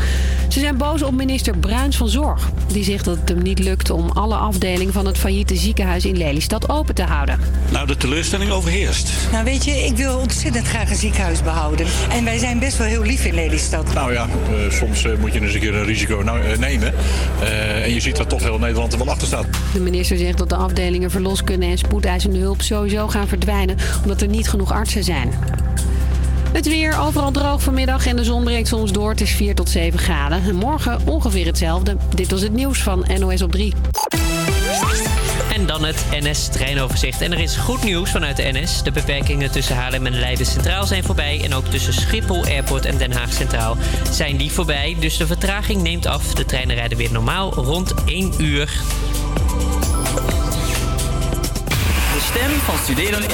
[0.48, 2.50] Ze zijn boos op minister Bruins van Zorg.
[2.68, 6.18] Die zegt dat het hem niet lukt om alle afdelingen van het failliete ziekenhuis in
[6.18, 7.40] Lelystad open te houden.
[7.72, 9.12] Nou, de teleurstelling overheerst.
[9.32, 11.86] Nou weet je, ik wil ontzettend graag een ziekenhuis behouden.
[12.10, 13.94] En wij zijn best wel heel lief in Lelystad.
[13.94, 16.94] Nou ja, eh, soms eh, moet je eens een keer een risico nou, eh, nemen.
[17.42, 19.46] Eh, en je ziet dat toch heel Nederland er wel achter staat.
[19.74, 24.28] De minister zegt dat de afdelingen verloskunde en spoedeisende hulp sowieso gaan verdwijnen omdat er
[24.28, 25.32] niet genoeg artsen zijn.
[26.52, 29.10] Het weer overal droog vanmiddag en de zon breekt soms door.
[29.10, 30.44] Het is 4 tot 7 graden.
[30.44, 31.98] En morgen ongeveer hetzelfde.
[32.16, 33.74] Dit was het nieuws van NOS op 3.
[35.54, 37.22] En dan het NS-treinoverzicht.
[37.22, 38.84] En er is goed nieuws vanuit de NS.
[38.84, 41.42] De beperkingen tussen Haarlem en Leiden Centraal zijn voorbij.
[41.44, 43.78] En ook tussen Schiphol Airport en Den Haag Centraal
[44.12, 44.96] zijn die voorbij.
[45.00, 46.34] Dus de vertraging neemt af.
[46.34, 48.66] De treinen rijden weer normaal rond 1 uur.
[52.14, 53.26] De stem van studerend...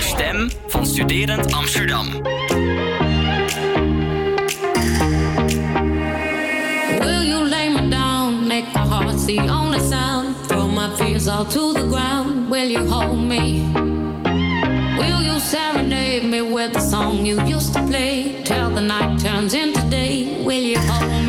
[0.00, 2.06] Stem van studerend Amsterdam.
[6.98, 8.46] Will you lay me down?
[8.46, 10.36] Make my heart the only sound.
[10.46, 12.50] Throw my fears all to the ground.
[12.50, 13.64] Will you hold me?
[14.98, 18.42] Will you serenade me with the song you used to play?
[18.44, 20.42] Till the night turns into day.
[20.44, 21.19] Will you hold me?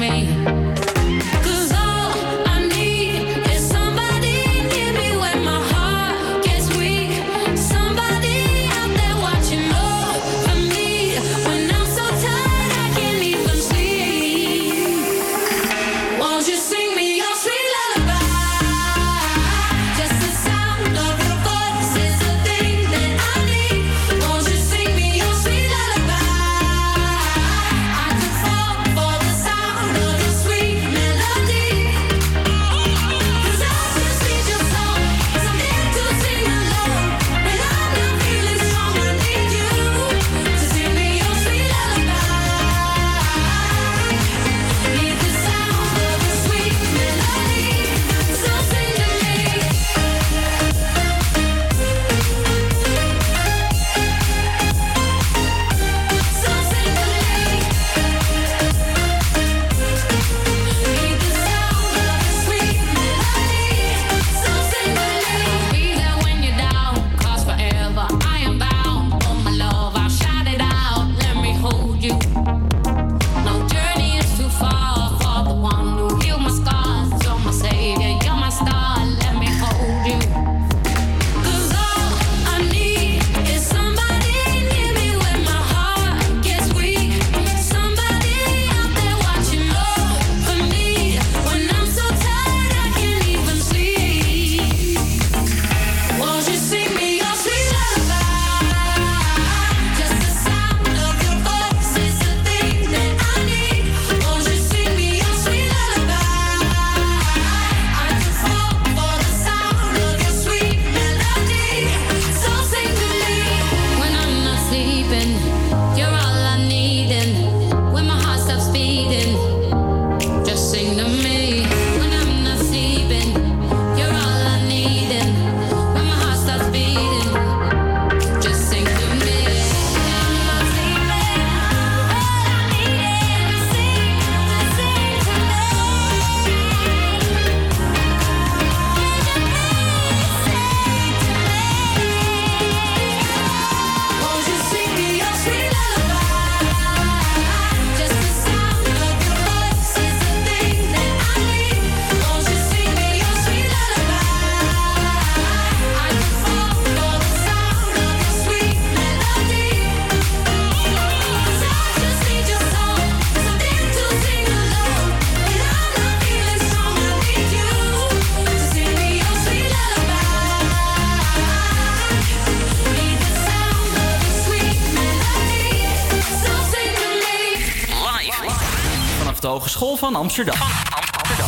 [180.22, 180.56] Amsterdam.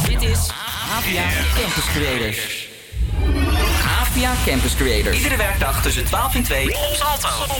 [0.08, 0.50] Dit is
[0.92, 1.28] APA
[1.62, 2.68] Campus Creators.
[4.00, 5.18] APA Campus Creators.
[5.18, 7.54] Iedere werkdag tussen 12 en 2 op Salto.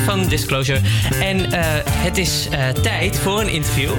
[0.00, 0.80] Van Disclosure.
[1.20, 3.90] En eh, het is eh, tijd voor een interview.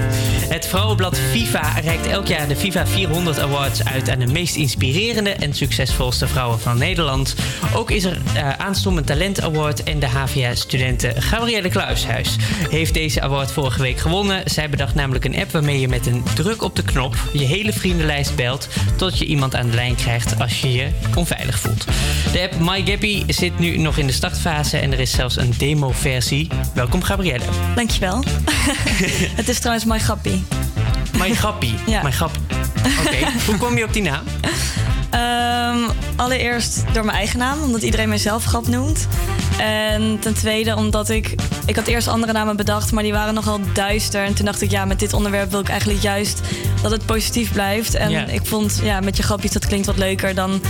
[0.50, 5.30] Het vrouwenblad Viva reikt elk jaar de Viva 400 Awards uit aan de meest inspirerende
[5.30, 7.36] en succesvolste vrouwen van Nederland.
[7.76, 12.36] Ook is er uh, aanstomend Talent Award en de HVA-studenten Gabrielle Kluishuis
[12.70, 14.42] heeft deze award vorige week gewonnen.
[14.46, 17.74] Zij bedacht namelijk een app waarmee je met een druk op de knop je hele
[17.74, 21.86] vriendenlijst belt tot je iemand aan de lijn krijgt als je je onveilig voelt.
[22.32, 26.50] De app MyGappy zit nu nog in de startfase en er is zelfs een demo-versie.
[26.74, 27.46] Welkom Gabrielle.
[27.76, 28.24] Dankjewel.
[29.40, 30.40] het is trouwens My Grappy.
[31.18, 31.72] My Grappy.
[31.88, 32.02] Ja.
[32.04, 32.12] My.
[33.06, 34.24] Oké, hoe kom je op die naam?
[35.10, 39.08] Ehm, allereerst door mijn eigen naam, omdat iedereen mijzelf grap noemt.
[39.60, 41.36] En ten tweede omdat ik...
[41.66, 44.24] Ik had eerst andere namen bedacht, maar die waren nogal duister.
[44.24, 46.42] En toen dacht ik, ja, met dit onderwerp wil ik eigenlijk juist
[46.82, 47.96] dat het positief blijft.
[47.96, 50.62] En ik vond, ja, met je grapjes, dat klinkt wat leuker dan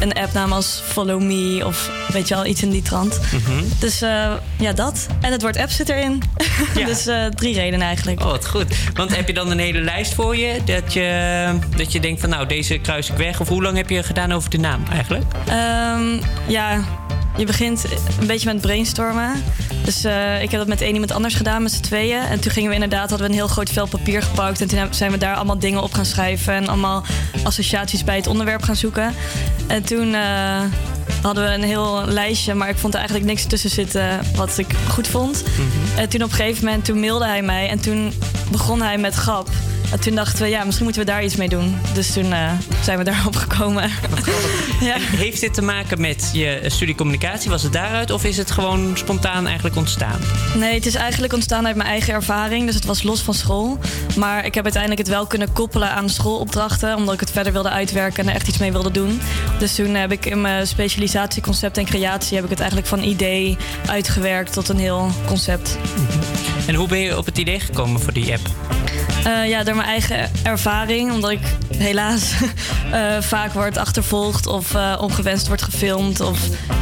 [0.00, 3.20] een appnaam als Follow Me of weet je wel, iets in die trant.
[3.32, 3.64] Mhm.
[3.78, 5.06] Dus eh, ja, dat.
[5.20, 6.22] En het woord app zit erin.
[6.86, 8.20] dus eh, drie redenen eigenlijk.
[8.20, 8.76] Oh, wat goed.
[8.94, 12.28] Want heb je dan een hele lijst voor je dat je, dat je denkt van
[12.28, 13.40] nou, deze kruis ik weg?
[13.40, 15.24] Of hoe lang heb je gedaan over de naam eigenlijk?
[15.48, 16.84] Ehm, ja,
[17.36, 17.84] je begint
[18.20, 19.32] een beetje met brainstormen.
[19.84, 22.20] Dus eh, ik heb dat met één iemand anders gedaan, met z'n tweeën.
[22.20, 24.60] En toen gingen we inderdaad, hadden we een heel groot vel papier gepakt.
[24.60, 26.54] En toen zijn we daar allemaal dingen op gaan schrijven.
[26.54, 27.04] En allemaal
[27.44, 29.14] associaties bij het onderwerp gaan zoeken.
[29.66, 30.60] En toen eh,
[31.26, 32.54] hadden we een heel lijstje.
[32.54, 35.44] Maar ik vond er eigenlijk niks tussen zitten wat ik goed vond.
[35.96, 37.68] En toen op een gegeven moment, toen mailde hij mij.
[37.68, 38.12] En toen
[38.50, 39.48] begon hij met grap.
[39.92, 41.76] En toen dachten we, ja, misschien moeten we daar iets mee doen.
[41.94, 42.52] Dus toen eh,
[42.82, 43.82] zijn we daarop gekomen.
[43.82, 43.90] En
[45.00, 47.50] Heeft dit te maken met je studie communicatie?
[47.50, 48.10] Was het daaruit?
[48.10, 50.20] Of is het gewoon spontaan eigenlijk ontstaan?
[50.54, 52.66] Nee, het is eigenlijk ontstaan uit mijn eigen ervaring.
[52.66, 53.78] Dus het was los van school.
[54.16, 56.96] Maar ik heb uiteindelijk het wel kunnen koppelen aan schoolopdrachten.
[56.96, 59.20] Omdat ik het verder wilde uitwerken en er echt iets mee wilde doen.
[59.58, 62.34] Dus toen heb ik in mijn specialisatie concept en creatie...
[62.34, 63.56] heb ik het eigenlijk van idee
[63.86, 65.78] uitgewerkt tot een heel concept.
[66.66, 68.75] En hoe ben je op het idee gekomen voor die app?
[69.26, 71.12] Eh, ja, door mijn eigen ervaring.
[71.12, 71.40] Omdat ik
[71.76, 72.32] helaas
[72.92, 76.20] eh, vaak word achtervolgd of eh, ongewenst wordt gefilmd.
[76.20, 76.38] Of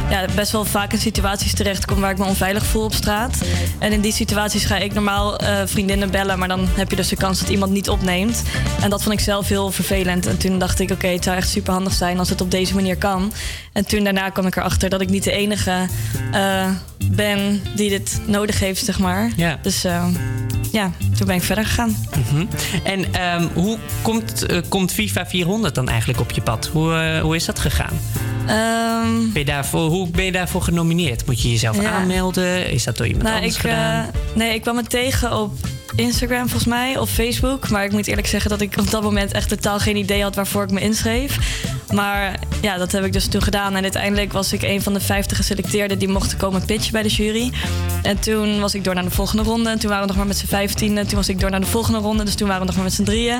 [0.09, 3.41] ja, best wel vaak in situaties terechtkom waar ik me onveilig voel op straat.
[3.79, 6.39] En in die situaties ga ik normaal vriendinnen bellen.
[6.39, 8.43] Maar dan heb je dus de kans dat iemand niet opneemt.
[8.81, 10.25] En dat vond ik zelf heel vervelend.
[10.25, 12.75] En toen dacht ik, oké, het zou echt super handig zijn als het op deze
[12.75, 13.33] manier kan.
[13.73, 15.87] En toen daarna kwam ik erachter dat ik niet de enige
[17.11, 19.31] ben die dit nodig heeft, zeg maar.
[19.35, 19.59] Ja.
[19.61, 20.05] Dus eh,
[20.75, 21.95] ja, toen ben ik verder gegaan.
[22.31, 22.45] Mhm.
[22.83, 26.67] En ehm, hoe komt, eh, komt FIFA 400 dan eigenlijk op je pad?
[26.73, 27.99] Hoe, eh, hoe is dat gegaan?
[28.47, 31.25] Ehm, Ben je daarvoor, hoe ben je daarvoor genomineerd?
[31.25, 31.89] Moet je jezelf Ja.
[31.91, 32.71] aanmelden?
[32.71, 34.03] Is dat door iemand nou, anders ik, gedaan?
[34.05, 35.51] eh, nee, ik kwam het tegen op
[35.95, 37.69] Instagram volgens mij of Facebook.
[37.69, 40.35] Maar ik moet eerlijk zeggen dat ik op dat moment echt totaal geen idee had
[40.35, 41.37] waarvoor ik me inschreef.
[41.93, 43.75] Maar ja, dat heb ik dus toen gedaan.
[43.75, 47.09] En uiteindelijk was ik een van de 50 geselecteerden die mochten komen pitchen bij de
[47.09, 47.51] jury.
[48.01, 49.69] En toen was ik door naar de volgende ronde.
[49.69, 50.97] En toen waren we nog maar met z'n 15.
[50.97, 52.23] En toen was ik door naar de volgende ronde.
[52.23, 53.39] Dus toen waren we nog maar met z'n drieën.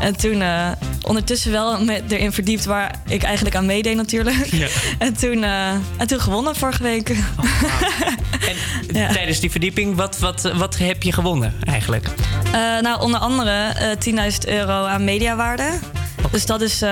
[0.00, 0.70] En toen eh,
[1.02, 4.46] ondertussen wel met, erin verdiept waar ik eigenlijk aan meedeed natuurlijk.
[4.46, 4.68] Ja.
[4.98, 7.08] En, toen, eh, en toen gewonnen vorige week.
[8.92, 9.12] Ja.
[9.12, 12.06] Tijdens die verdieping, wat, wat, wat heb je gewonnen eigenlijk?
[12.44, 15.78] Eh, nou, onder andere eh 10.000 euro aan mediawaarde.
[16.30, 16.90] Dus dat is eh,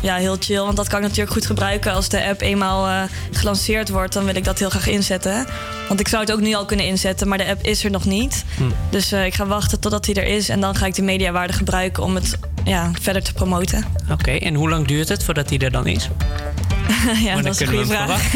[0.00, 3.02] ja, heel chill, want dat kan ik natuurlijk goed gebruiken als de app eenmaal eh,
[3.30, 4.12] gelanceerd wordt.
[4.12, 5.46] Dan wil ik dat heel graag inzetten.
[5.88, 8.04] Want ik zou het ook nu al kunnen inzetten, maar de app is er nog
[8.04, 8.44] niet.
[8.56, 8.62] Hm.
[8.90, 11.52] Dus eh, ik ga wachten totdat hij er is en dan ga ik de mediawaarde
[11.52, 13.84] gebruiken om het ja, verder te promoten.
[14.10, 16.08] Oké, en hoe lang duurt het voordat hij er dan is?
[17.24, 18.32] ja, dat is een goede vraag.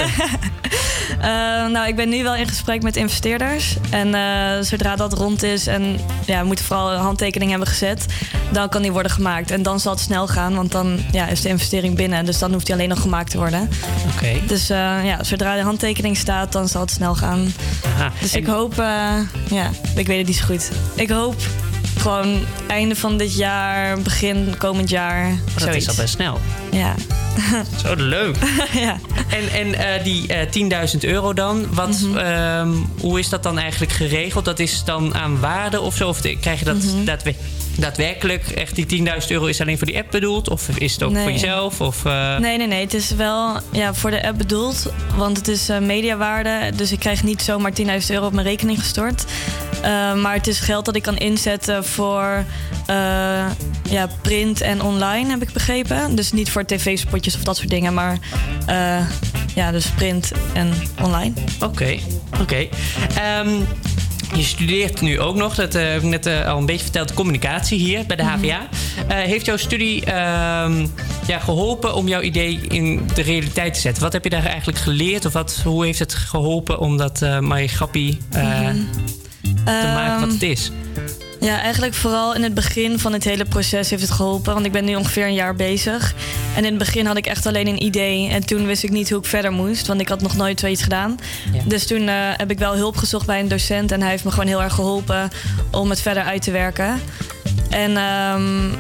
[1.21, 1.31] Eh,
[1.67, 3.77] nou, ik ben nu wel in gesprek met investeerders.
[3.91, 8.07] En eh, zodra dat rond is en ja, we moeten vooral een handtekening hebben gezet,
[8.53, 9.51] dan kan die worden gemaakt.
[9.51, 12.25] En dan zal het snel gaan, want dan ja, is de investering binnen.
[12.25, 13.69] Dus dan hoeft die alleen nog gemaakt te worden.
[14.15, 14.33] Oké.
[14.47, 17.53] Dus eh, ja, zodra de handtekening staat, dan zal het snel gaan.
[17.97, 18.13] Aha.
[18.21, 18.75] Dus En- ik hoop,
[19.51, 20.71] ja, ik weet het niet zo goed.
[20.95, 21.37] Ik hoop
[22.05, 25.27] gewoon einde van dit jaar, begin komend jaar.
[25.31, 25.77] Oh, dat zoiets.
[25.85, 26.41] is al best snel.
[26.71, 26.95] Ja.
[27.85, 28.37] Zo leuk.
[28.87, 28.99] ja.
[29.29, 32.17] En, en eh, die eh 10.000 euro dan, wat, Mhm.
[32.17, 32.69] ehm,
[33.01, 34.45] hoe is dat dan eigenlijk geregeld?
[34.45, 36.09] Dat is dan aan waarde of zo?
[36.09, 37.05] Of krijg je dat Mhm.
[37.05, 37.39] daadwe- daadwerkelijk,
[38.55, 40.49] echt die 10.000 euro is alleen voor die app bedoeld?
[40.51, 41.23] Of is het ook Nee.
[41.23, 41.81] voor jezelf?
[41.81, 42.81] Of, eh, Nee, nee, nee.
[42.81, 44.93] Het is wel ja, voor de app bedoeld.
[45.17, 46.73] Want het is eh, mediawaarde.
[46.77, 49.25] Dus ik krijg niet zomaar 10.000 euro op mijn rekening gestort.
[49.83, 52.45] Eh, maar het is geld dat ik kan inzetten voor
[53.91, 56.15] ja, print en online, heb ik begrepen.
[56.15, 57.95] Dus niet voor tv-spotjes of dat soort dingen.
[57.95, 58.19] Maar
[59.55, 60.73] ja, dus print en
[61.03, 61.33] online.
[61.61, 61.99] Oké,
[62.41, 62.69] oké.
[63.17, 63.49] Ehm,
[64.37, 67.15] je studeert nu ook nog, dat eh, heb ik net eh, al een beetje verteld,
[67.15, 68.33] communicatie hier bij de Mhm.
[68.39, 68.69] HVA.
[69.09, 70.87] Eh, heeft jouw studie ehm,
[71.27, 74.03] ja, geholpen om jouw idee in de realiteit te zetten?
[74.03, 75.25] Wat heb je daar eigenlijk geleerd?
[75.25, 78.75] Of wat, hoe heeft het geholpen om dat uh, Grappie Mhm.
[79.65, 80.71] te maken wat Ehm, het is?
[81.45, 84.55] Ja, eigenlijk vooral in het begin van het hele proces heeft het geholpen.
[84.55, 86.15] Want ik ben nu ongeveer een jaar bezig.
[86.57, 88.29] En in het begin had ik echt alleen een idee.
[88.29, 89.87] En toen wist ik niet hoe ik verder moest.
[89.87, 91.19] Want ik had nog nooit zoiets gedaan.
[91.65, 93.93] Dus toen eh, heb ik wel hulp gezocht bij een docent.
[93.93, 95.31] En hij heeft me gewoon heel erg geholpen
[95.71, 97.01] om het verder uit te werken.
[97.71, 98.73] En ehm,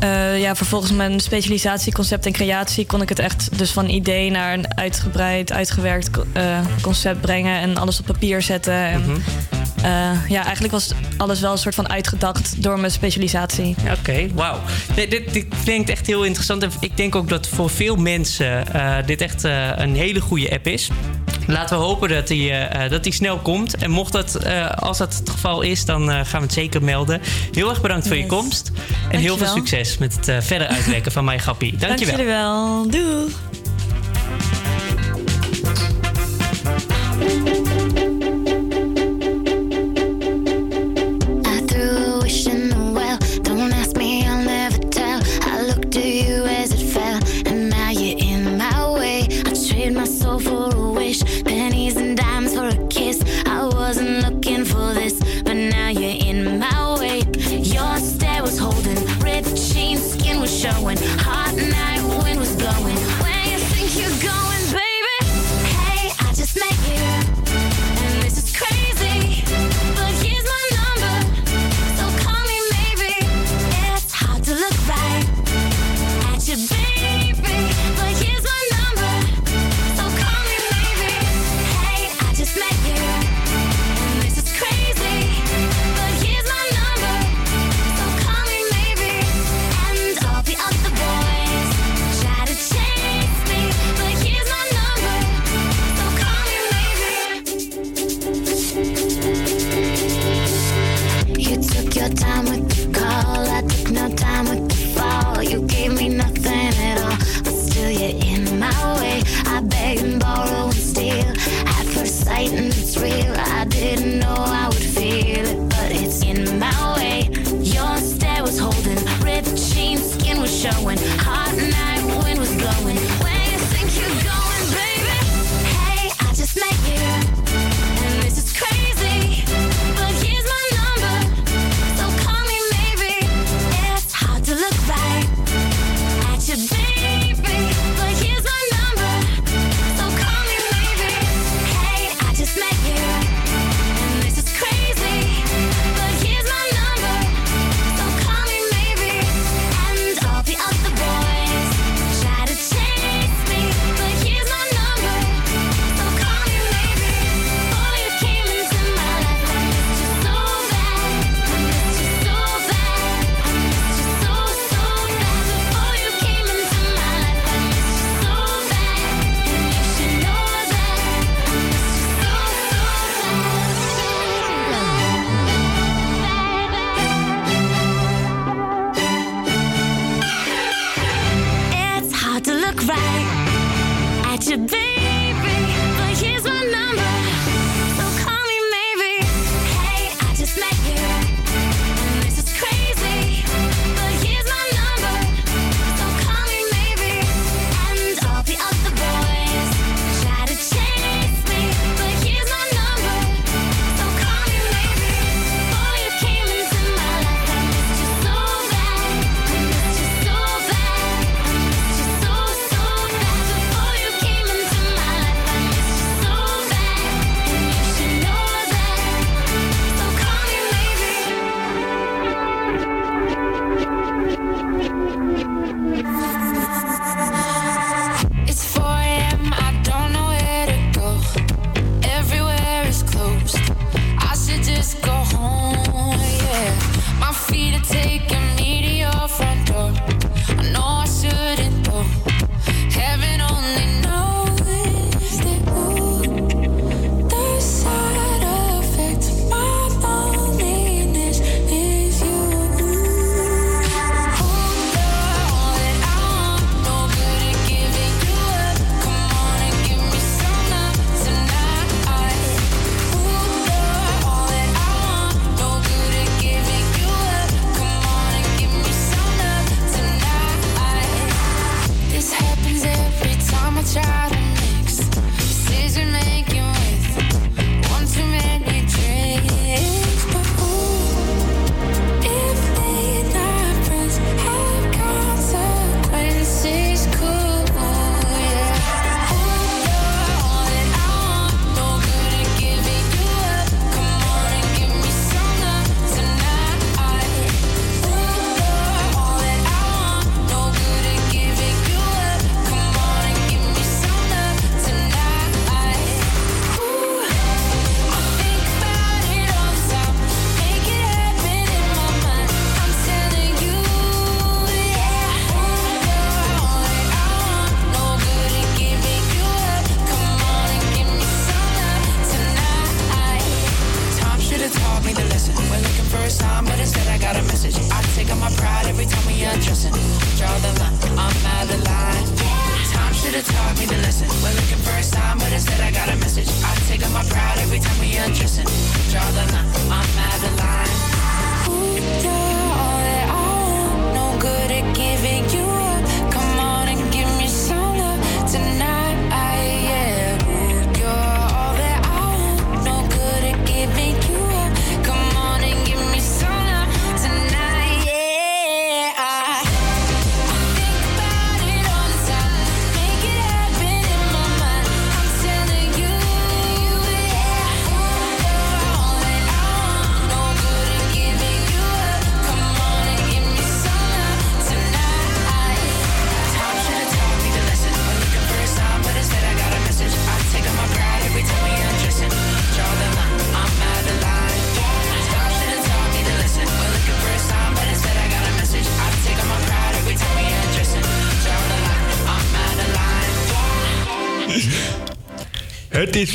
[0.00, 4.30] eh, ja, vervolgens mijn specialisatie concept en creatie kon ik het echt dus van idee
[4.30, 8.74] naar een uitgebreid, uitgewerkt eh, concept brengen en alles op papier zetten.
[8.74, 9.02] En,
[9.50, 9.55] eh,
[10.28, 13.74] ja, eigenlijk was alles wel een soort van uitgedacht door mijn specialisatie.
[13.98, 14.60] Oké, wauw.
[14.96, 16.62] Nee, dit, dit klinkt echt heel interessant.
[16.62, 20.50] En ik denk ook dat voor veel mensen eh, dit echt eh, een hele goede
[20.50, 20.90] app is.
[21.46, 23.76] Laten we hopen dat die, eh, eh, dat die snel komt.
[23.76, 26.82] En mocht dat, eh, als dat het geval is, dan eh, gaan we het zeker
[26.82, 27.20] melden.
[27.52, 28.70] Heel erg bedankt voor je komst.
[29.10, 31.70] En heel veel succes met het eh, verder uitwerken van My Grappie.
[31.76, 32.16] Dank Dankjewel.
[32.16, 32.90] jullie wel.
[32.90, 33.34] Doei.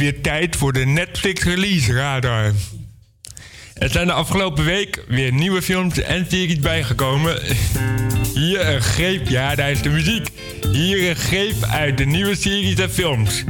[0.02, 2.52] Weer tijd voor de Netflix Release Radar.
[3.74, 7.42] Er zijn de afgelopen week weer nieuwe films en series bijgekomen.
[8.34, 10.30] Hier een greep, ja, daar is de muziek.
[10.72, 13.44] Hier een greep uit de nieuwe series en films.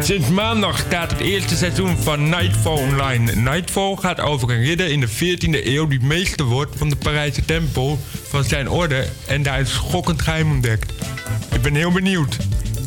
[0.00, 3.34] Sinds maandag staat het eerste seizoen van Nightfall online.
[3.34, 7.44] Nightfall gaat over een ridder in de 14e eeuw die meester wordt van de Parijse
[7.44, 7.98] tempel
[8.28, 10.92] van zijn orde en daar een schokkend geheim ontdekt.
[11.52, 12.36] Ik ben heel benieuwd.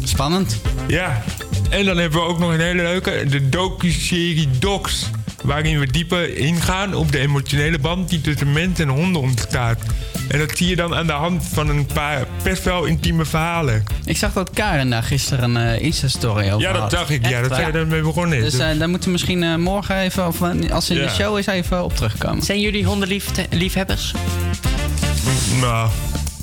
[0.03, 0.61] Spannend.
[0.88, 1.23] Ja.
[1.72, 5.10] En dan hebben we ook nog een hele leuke, de docu-serie Docs.
[5.43, 9.80] Waarin we dieper ingaan op de emotionele band die tussen mens en honden ontstaat.
[10.27, 13.84] En dat zie je dan aan de hand van een paar best wel intieme verhalen.
[14.06, 16.91] Ik zag dat Karen daar gisteren een eh, Insta-story over Ja, dat had.
[16.91, 17.27] zag ik.
[17.27, 18.52] Ja, dat zij ermee begonnen is.
[18.52, 20.41] Dus eh, daar moeten we misschien eh, morgen even, of
[20.72, 21.03] als in Ja.
[21.03, 22.43] de show is, even op terugkomen.
[22.43, 24.14] Zijn jullie hondenliefhebbers?
[25.60, 25.89] Nou.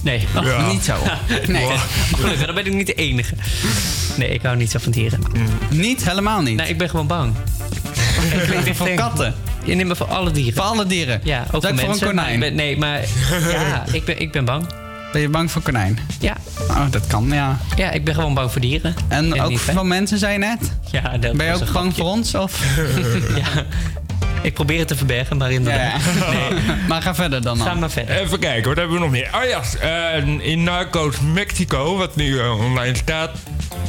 [0.03, 0.27] Nee.
[0.37, 0.45] Oh.
[0.45, 0.67] Ja.
[0.73, 0.95] Niet zo.
[1.47, 1.65] Nee.
[1.73, 1.83] Oh,
[2.17, 3.35] gelukkig, dan ben ik niet de enige.
[4.17, 5.21] Nee, ik hou niet zo van dieren.
[5.71, 6.05] Niet?
[6.09, 6.57] Helemaal niet?
[6.57, 7.35] Nee, ik ben gewoon bang.
[8.57, 9.35] ik ben Voor katten?
[9.65, 10.55] Je neemt me voor alle dieren.
[10.55, 11.21] Voor alle dieren?
[11.25, 12.15] Ja, ook voor voor een konijn?
[12.17, 13.01] maar ik ben- nee, maar
[13.51, 14.67] ja, ik ben, ik ben bang.
[15.13, 15.99] Ben je bang voor konijn?
[16.21, 16.37] Ja.
[16.69, 17.59] Oh, dat kan, ja.
[17.77, 18.95] Ja, ik ben gewoon bang voor dieren.
[19.09, 20.59] En En ook van mensen, zei je net?
[20.91, 21.93] Ja, dat Ben je ook bang grapje.
[21.93, 22.35] voor ons?
[22.35, 22.65] Of?
[23.37, 23.65] ja.
[24.43, 26.01] Ik probeer het te verbergen, maar inderdaad.
[26.31, 26.51] Nee.
[26.89, 27.59] Maar ga verder dan.
[27.59, 28.21] Ga maar verder.
[28.21, 29.31] Even kijken, wat hebben we nog meer?
[29.35, 29.63] Oh ja,
[30.17, 33.31] eh, in Narcos Mexico, wat nu eh, online staat.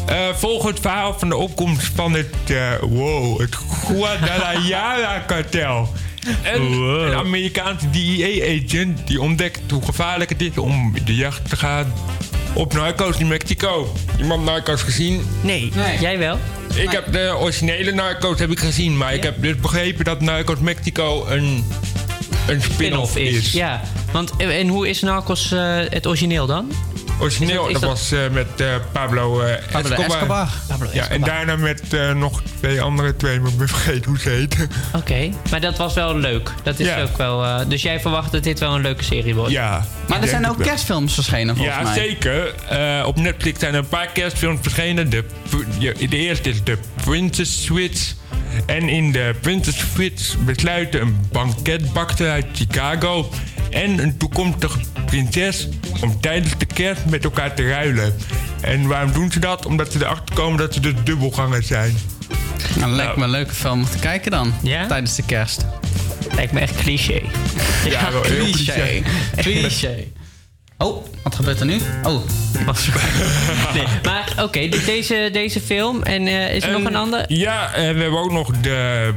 [0.06, 2.36] eh volgt het verhaal van de opkomst van het,
[2.82, 5.94] wow, het Guadalajara-kartel.
[6.42, 11.94] En een Amerikaanse DEA-agent die ontdekt hoe gevaarlijk het is om de jacht te gaan
[12.54, 13.94] op Narcos in Mexico.
[14.20, 15.22] Iemand Narcos gezien?
[15.42, 15.72] Nee.
[16.00, 16.38] Jij wel?
[16.76, 20.60] Ik heb de originele Narcos heb ik gezien, maar ik heb dus begrepen dat Narcos
[20.60, 21.66] Mexico een,
[22.48, 23.52] een spin-off is.
[23.52, 23.82] Ja,
[24.12, 26.72] want en hoe is Narcos eh, het origineel dan?
[27.20, 30.16] Origineel, Is dat, dat- was eh, met eh, Pablo, eh, Pablo Escobar.
[30.16, 30.50] Escobar.
[30.68, 34.20] Pablo Ja, en daarna met eh, nog twee andere twee, maar ik ben vergeten hoe
[34.20, 34.70] ze heten.
[34.96, 36.52] Oké, maar dat was wel leuk.
[36.64, 37.02] Dat is Ja.
[37.02, 37.44] ook wel.
[37.46, 39.52] eh, dus jij verwacht dat dit wel een leuke serie wordt?
[39.52, 39.86] Ja.
[40.08, 40.68] Maar er zijn ook wel.
[40.68, 41.94] kerstfilms verschenen volgens Ja, mij.
[41.94, 42.54] zeker.
[42.70, 45.10] Eh, op Netflix zijn er een paar kerstfilms verschenen.
[45.10, 45.24] De,
[45.80, 48.14] ja, de eerste is de Princess Switch.
[48.66, 53.30] En in de Princess Switch besluiten een banketbakter uit Chicago
[53.70, 54.80] en een toekomstige
[55.10, 55.68] prinses
[56.02, 58.16] om tijdens de kerst met elkaar te ruilen.
[58.62, 59.66] En waarom doen ze dat?
[59.66, 61.98] Omdat ze erachter komen dat ze dus dubbelgangers zijn.
[62.76, 64.54] Nou, lijkt me een leuke film om te kijken dan.
[64.62, 64.88] Ja?
[64.88, 65.66] Tijdens de kerst.
[66.36, 67.22] Lijkt me echt cliché.
[67.90, 69.02] Ja, wel heel cliché.
[69.36, 69.60] cliché.
[69.60, 69.96] Cliché.
[70.78, 71.78] Oh, wat gebeurt er nu?
[72.04, 72.22] Oh.
[73.74, 76.04] Nee, maar oké, de- deze, deze film.
[76.04, 77.26] En eh, is er nog En- een ander?
[77.28, 79.14] Ja, eh, we hebben ook nog de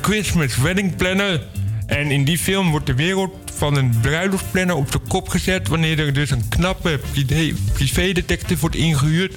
[0.00, 1.42] Christmas Wedding Planner.
[1.86, 5.68] En in die film wordt de wereld van een bruiloftplanner op de kop gezet...
[5.68, 9.34] wanneer er dus een knappe privé- privédetective wordt ingehuurd...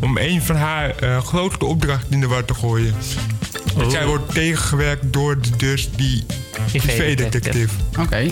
[0.00, 2.94] om een van haar eh, grootste opdrachten in de war te gooien.
[3.78, 6.24] En zij wordt tegengewerkt door de- dus die
[6.72, 7.74] privédetective.
[8.00, 8.28] Oké.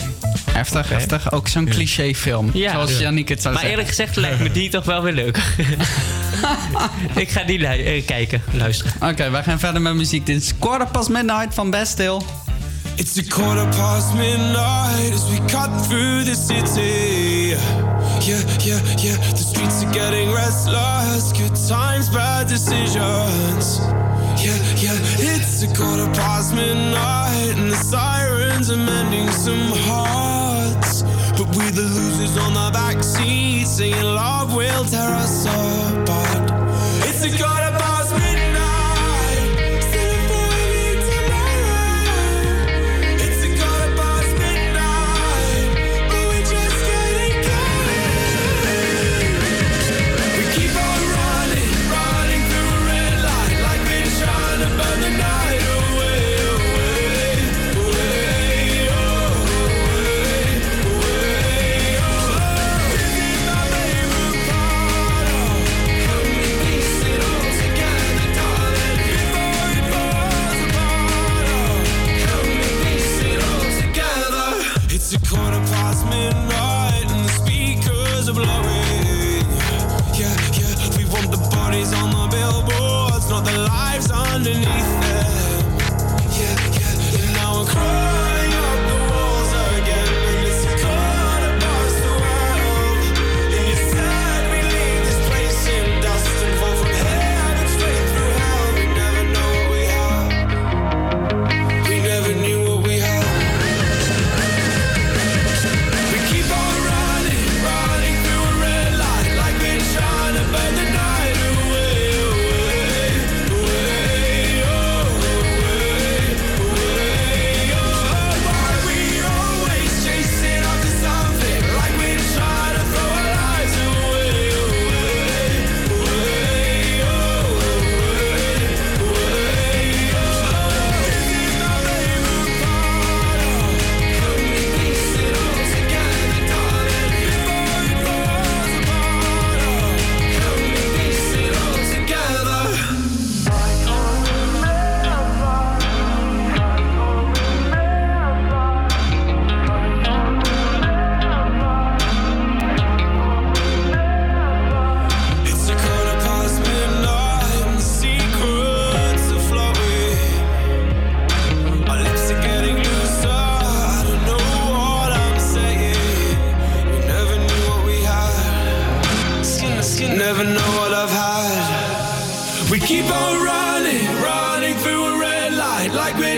[0.51, 1.33] Heftig, heftig.
[1.33, 2.51] Ook zo'n clichéfilm.
[2.53, 2.73] Ja.
[2.73, 3.81] Zoals Yannick het zou Maar zeggen.
[3.81, 5.37] eerlijk gezegd lijkt me die toch wel weer leuk.
[7.15, 8.93] ik ga die lu- eh, kijken, luisteren.
[9.11, 10.27] Oké, wij gaan verder met muziek.
[10.27, 12.21] Dit is Quarter Past Midnight van Bastille.
[12.99, 17.57] It's a quarter past midnight as we cut through the city.
[18.21, 19.17] Yeah, yeah, yeah.
[19.33, 21.33] The streets are getting restless.
[21.33, 23.81] Good times, bad decisions.
[24.41, 24.99] Yeah, yeah.
[25.19, 31.03] It's a quarter past midnight and the sirens are mending some hearts.
[31.33, 36.51] But we're the losers on the back seat, saying love will tear us apart.
[37.09, 37.37] It's a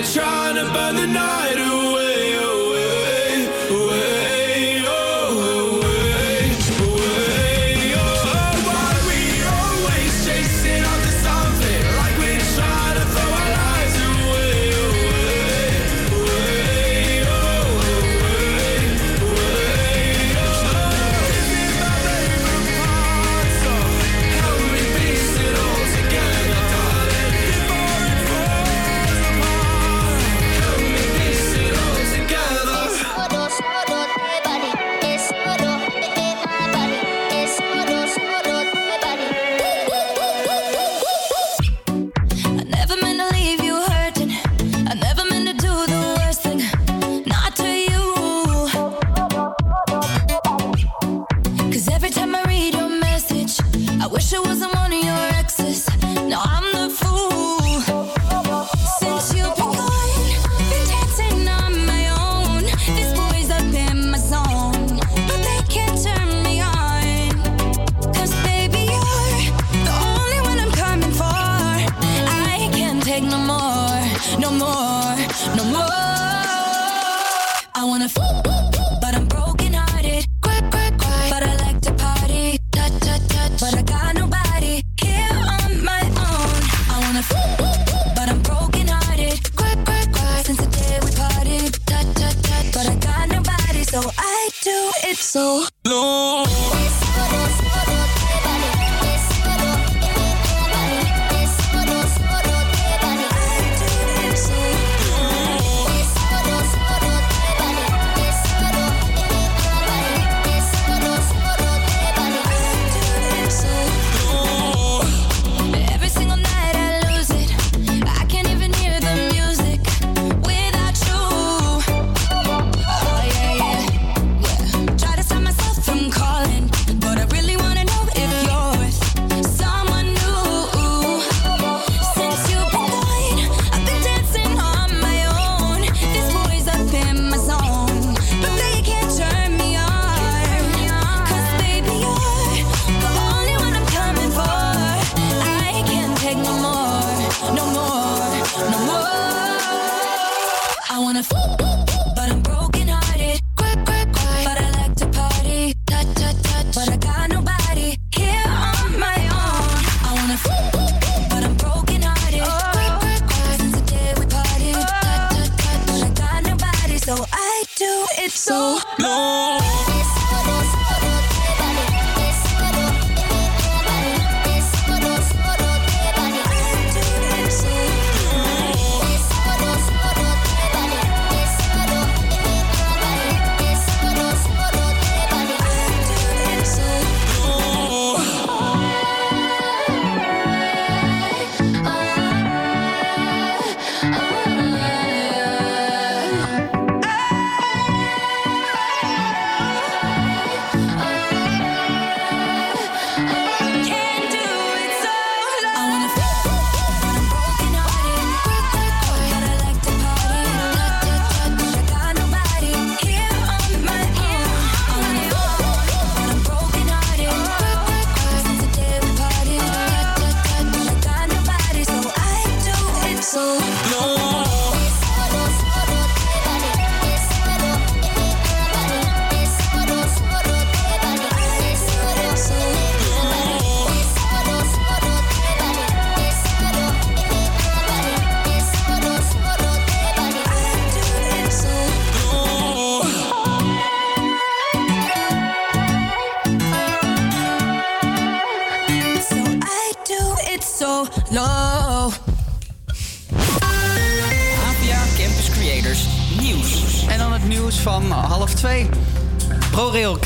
[0.05, 1.44] trying to burn the night.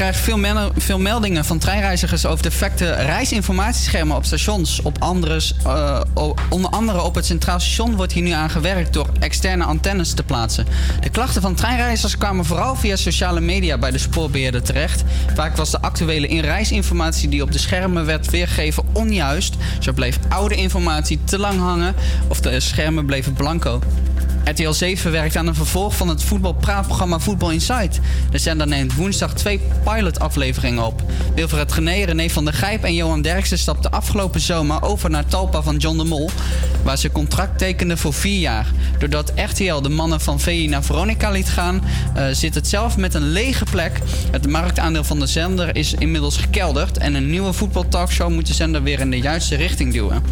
[0.09, 4.83] Er veel, veel, meldingen van treinreizigers over defecte reisinformatieschermen op stations.
[4.83, 4.99] Op
[5.65, 6.01] eh,
[6.49, 10.23] onder andere op het Centraal Station wordt hier nu aan gewerkt door externe antennes te
[10.23, 10.67] plaatsen.
[11.01, 15.05] De klachten van treinreizigers kwamen vooral via sociale media bij de spoorbeheerder terecht.
[15.35, 19.55] Vaak was de actuele inreisinformatie die op de schermen werd weergegeven onjuist.
[19.79, 21.95] Zo bleef oude informatie te lang hangen
[22.29, 23.81] of de schermen bleven blanco.
[24.49, 28.01] RTL 7 werkt aan een vervolg van het voetbalpraatprogramma Voetbal Insight.
[28.31, 31.03] De zender neemt woensdag twee pilotafleveringen op.
[31.35, 35.63] Wilfred Gené, René van der Gijp en Johan Derksen stapten afgelopen zomer over naar Talpa
[35.63, 36.31] van John de Mol,
[36.83, 38.67] waar ze contract tekenden voor vier jaar.
[38.99, 41.85] Doordat RTL de mannen van VI naar Veronica liet gaan,
[42.15, 44.01] eh, zit het zelf met een lege plek.
[44.31, 48.83] Het marktaandeel van de zender is inmiddels gekelderd en een nieuwe voetbaltalkshow moet de zender
[48.83, 50.23] weer in de juiste richting duwen.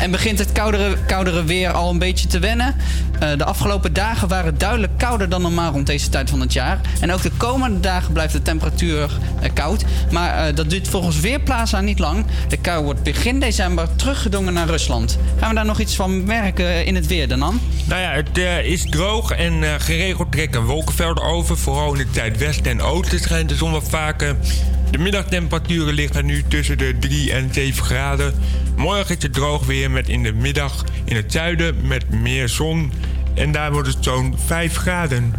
[0.00, 2.74] En begint het koudere, koudere weer al een beetje te wennen.
[3.22, 6.80] Eh, de afgelopen dagen waren duidelijk kouder dan normaal rond deze tijd van het jaar.
[7.00, 9.10] En ook de komende dagen blijft de temperatuur
[9.40, 9.84] eh, koud.
[10.10, 12.24] Maar eh, dat duurt volgens Weerplaza niet lang.
[12.48, 15.18] De kou wordt begin december teruggedongen naar Rusland.
[15.38, 17.60] Gaan we daar nog iets van merken in het weer, Danan?
[17.84, 21.58] Nou ja, het is droog en geregeld trekken wolkenvelden over.
[21.58, 24.36] Vooral in het zuidwesten en oosten schijnt de zon wat vaker.
[24.92, 28.34] De middagtemperaturen liggen nu tussen de 3 en 7 graden.
[28.76, 32.92] Morgen is het droog weer met in de middag in het zuiden met meer zon.
[33.34, 35.34] En daar wordt het zo'n 5 graden.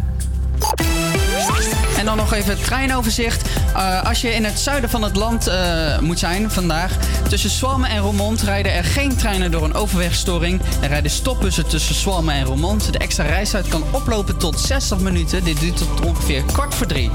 [1.98, 3.48] En dan nog even het treinoverzicht.
[3.74, 6.92] Eh, als je in het zuiden van het land eh, moet zijn vandaag,
[7.28, 10.60] tussen Swalmen en Roermond rijden er geen treinen door een overwegstoring.
[10.82, 12.92] Er rijden stopbussen tussen Swalmen en Roermond.
[12.92, 15.44] De extra reistijd kan oplopen tot 60 minuten.
[15.44, 17.10] Dit duurt tot ongeveer kwart voor drie.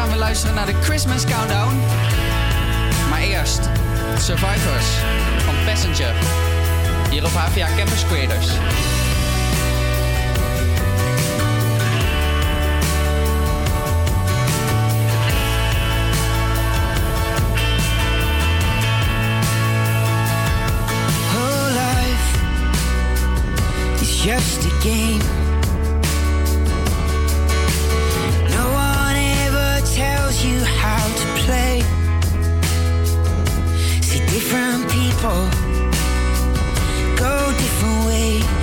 [0.00, 1.76] Gaan we luisteren naar de Christmas Countdown.
[3.10, 3.60] Maar eerst
[4.18, 4.86] Survivors
[5.44, 6.14] van Passenger.
[7.10, 8.46] Hier op HVA Campus Creators.
[21.72, 22.38] Life
[24.00, 25.39] is just a game.
[34.50, 35.48] Different people
[37.16, 38.59] go different ways.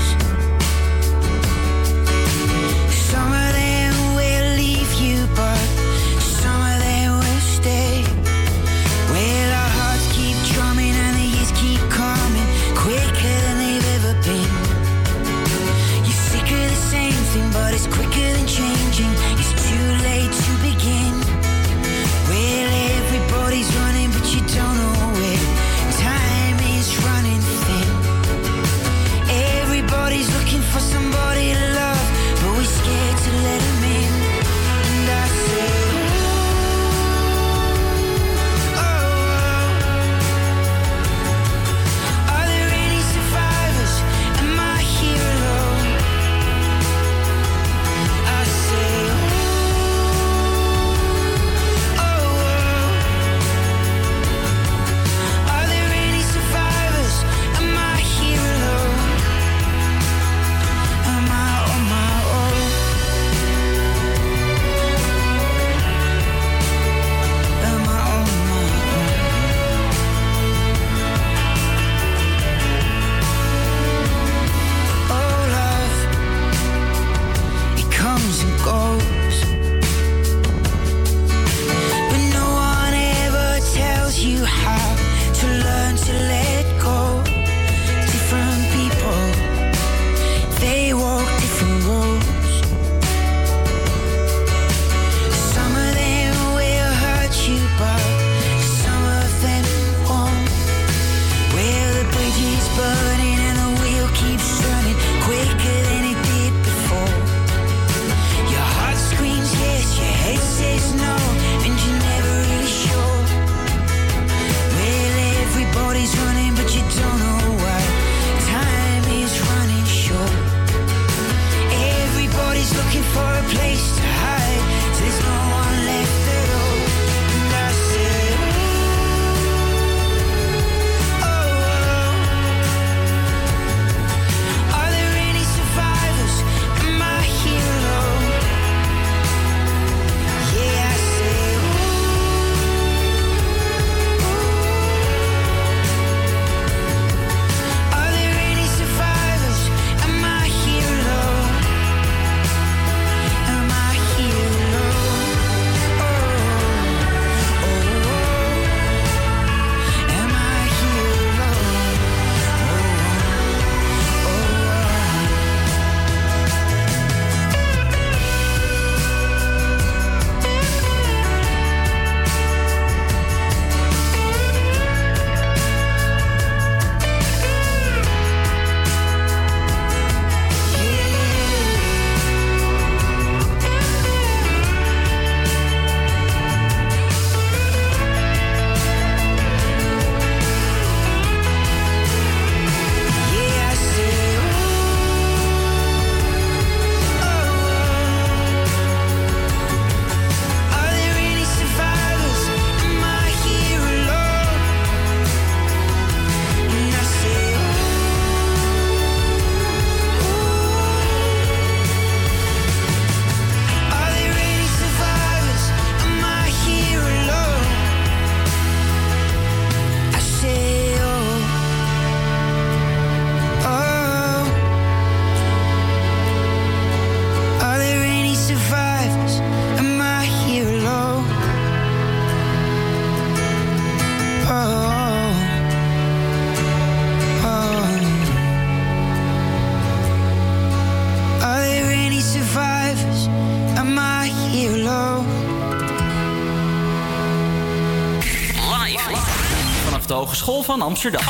[250.87, 251.21] Amsterdam.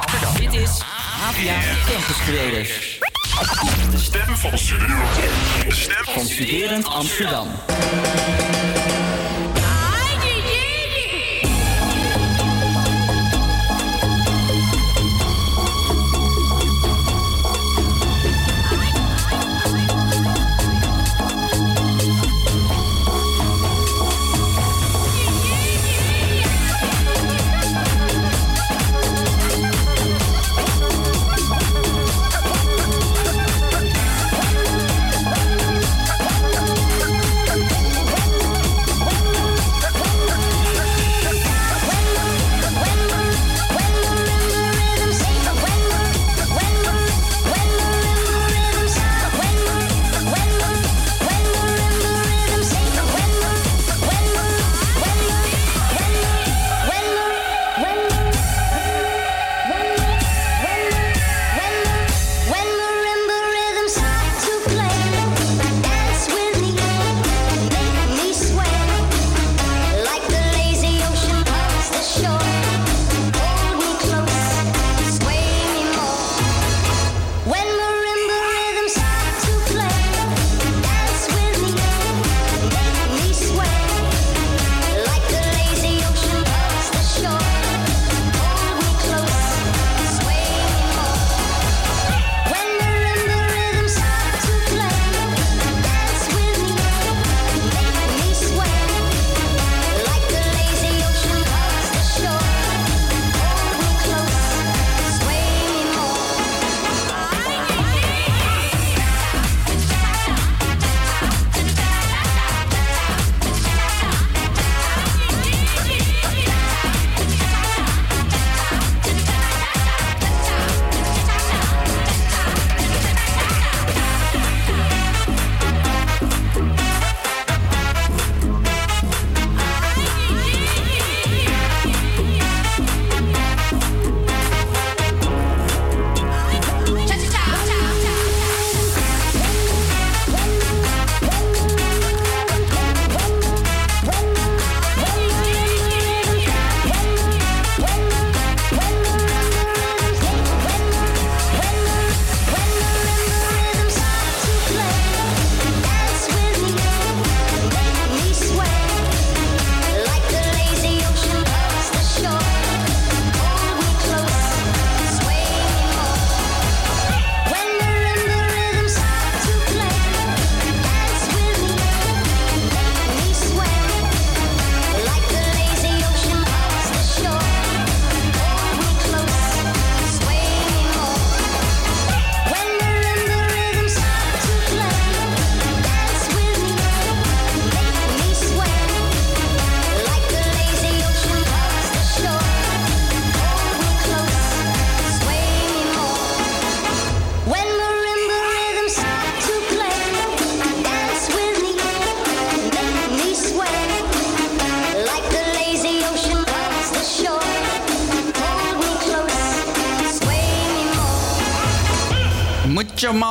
[0.00, 0.34] Amsterdam.
[0.40, 0.80] Dit is
[1.26, 2.98] APA Campus Creators.
[3.90, 5.14] De stem van Studerend
[5.68, 7.48] De stem van Studerend Amsterdam.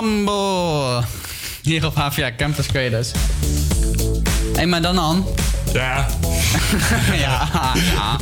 [0.03, 1.03] Mambo.
[1.61, 3.11] Hier op HVA Campus Creators.
[3.11, 5.25] Hé, hey, maar dan An.
[5.73, 6.07] Ja.
[7.25, 8.17] ja, ja.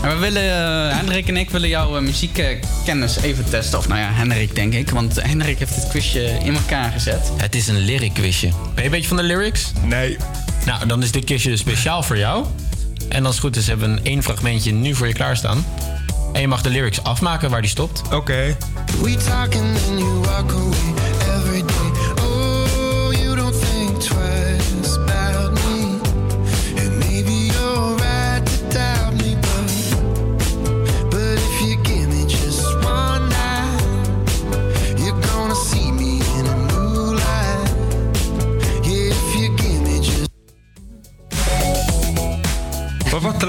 [0.00, 3.78] Maar we willen, eh, Hendrik en ik willen jouw eh, muziekkennis even testen.
[3.78, 4.90] Of nou ja, Hendrik denk ik.
[4.90, 7.32] Want Hendrik heeft het quizje in elkaar gezet.
[7.36, 8.48] Het is een lyric quizje.
[8.48, 9.72] Ben je een beetje van de lyrics?
[9.82, 10.16] Nee.
[10.66, 12.46] Nou, dan is dit quizje speciaal voor jou.
[13.08, 15.64] En als het goed is, hebben we een één fragmentje nu voor je klaarstaan.
[16.32, 18.02] En je mag de lyrics afmaken waar die stopt.
[18.12, 18.56] Oké.
[19.02, 20.99] We talking and you walk away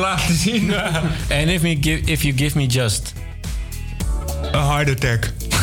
[0.02, 0.74] laten zien?
[1.40, 3.14] And if, me give, if you give me just...
[4.52, 5.32] A heart attack.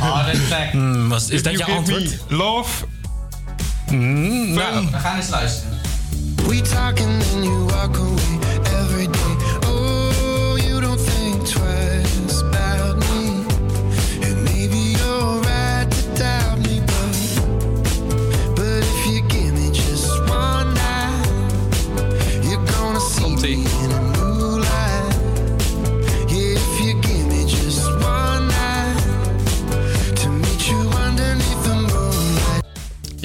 [0.00, 0.72] Heart attack.
[0.72, 2.18] Hmm, was, is If dat je antwoord?
[2.30, 2.84] me Love.
[3.86, 5.70] Hmm, nou, We gaan eens luisteren.
[6.48, 9.31] We talking and you walk away every day.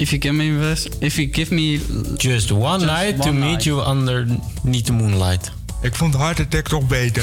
[0.08, 1.80] If you give me this, if you give me
[2.16, 5.50] Just one Just night to meet you underneath the moonlight.
[5.82, 7.22] Ik vond Heart Attack toch beter.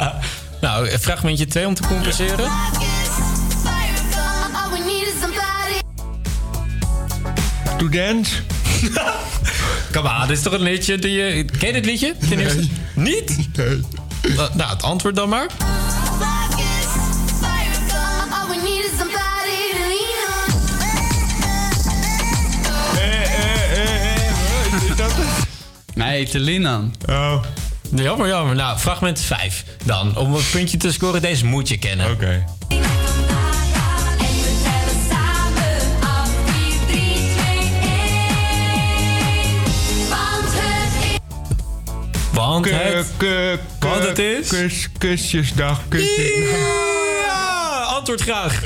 [0.60, 2.50] nou, fragmentje 2 om te compenseren.
[7.78, 8.32] To dance?
[9.92, 11.44] Come on, dit is toch een liedje die je...
[11.44, 12.14] Ken je dit liedje?
[12.28, 12.64] Ten eerste?
[12.94, 13.48] Niet?
[13.56, 13.80] Nee.
[14.54, 15.46] Nou, het antwoord dan maar.
[25.94, 26.94] Nee, te Linan.
[27.08, 27.42] Oh.
[27.94, 28.54] Jammer, jammer.
[28.54, 30.16] Nou, fragment 5 dan.
[30.16, 32.10] Om een puntje te scoren, deze moet je kennen.
[32.10, 32.44] Oké.
[42.32, 43.06] Want het...
[43.78, 44.48] Want het is?
[44.48, 46.58] Kus, kusjesdag, kusjesdag.
[47.26, 48.64] Ja, antwoord graag.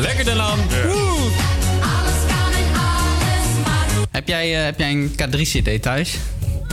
[0.00, 0.58] Lekker dan aan.
[4.10, 6.16] Heb jij, eh, heb jij een K3-CD thuis?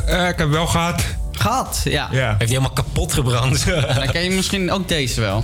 [0.06, 1.04] Eh, ik heb wel gehad.
[1.32, 2.08] Gehad, ja.
[2.12, 2.28] Ja.
[2.28, 3.66] Heeft hij helemaal kapot gebrand.
[3.96, 5.44] Dan ken je misschien ook deze wel.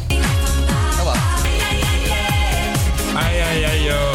[3.15, 4.13] Ai, ai, ai, yo.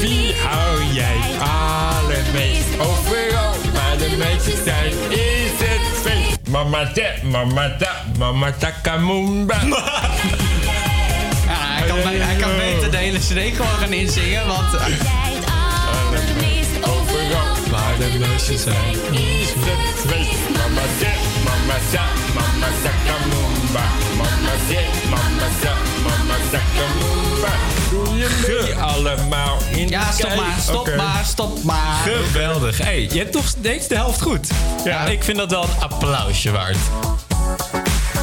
[0.00, 3.54] Wie hou jij allermeest overal?
[3.72, 6.48] Maar de meeste tijd is het feest.
[6.48, 9.58] Mama te, mama ta, mama takamumba.
[12.02, 14.74] Ja, hij, kan, be- hij kan beter de hele CD gewoon gaan inzingen, want...
[16.82, 18.74] Overal, waar de meisjes zijn.
[20.52, 21.10] Mama te,
[21.44, 22.04] mama ta,
[22.34, 23.82] mama takamumba.
[24.16, 27.52] Mama te, mama ta, mama takamumba.
[27.90, 28.28] Doe je
[28.64, 30.96] mee allemaal in Ja, stop maar, stop Oké.
[30.96, 32.02] maar, stop maar.
[32.04, 32.78] Geweldig.
[32.78, 34.48] Hey, je hebt toch steeds de helft goed.
[34.84, 35.04] Ja.
[35.06, 36.76] Ik vind dat wel een applausje waard.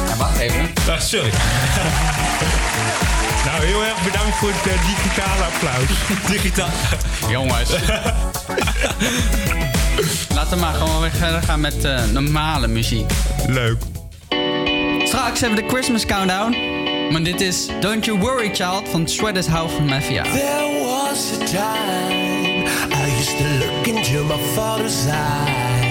[0.08, 0.70] Ja, wacht even.
[0.90, 1.30] Ah, sorry.
[3.44, 5.88] Nou, heel erg bedankt voor het eh, digitale applaus.
[6.34, 6.68] Digitaal.
[7.30, 7.70] Jongens.
[10.34, 13.10] Laten we maar gewoon weer verder gaan met eh, normale muziek.
[13.46, 13.82] Leuk.
[15.04, 16.56] Straks hebben we de Christmas Countdown.
[17.10, 20.22] Maar dit is Don't You Worry Child van Shredders House Mafia.
[20.22, 25.83] There was a time I used to look into my father's eyes.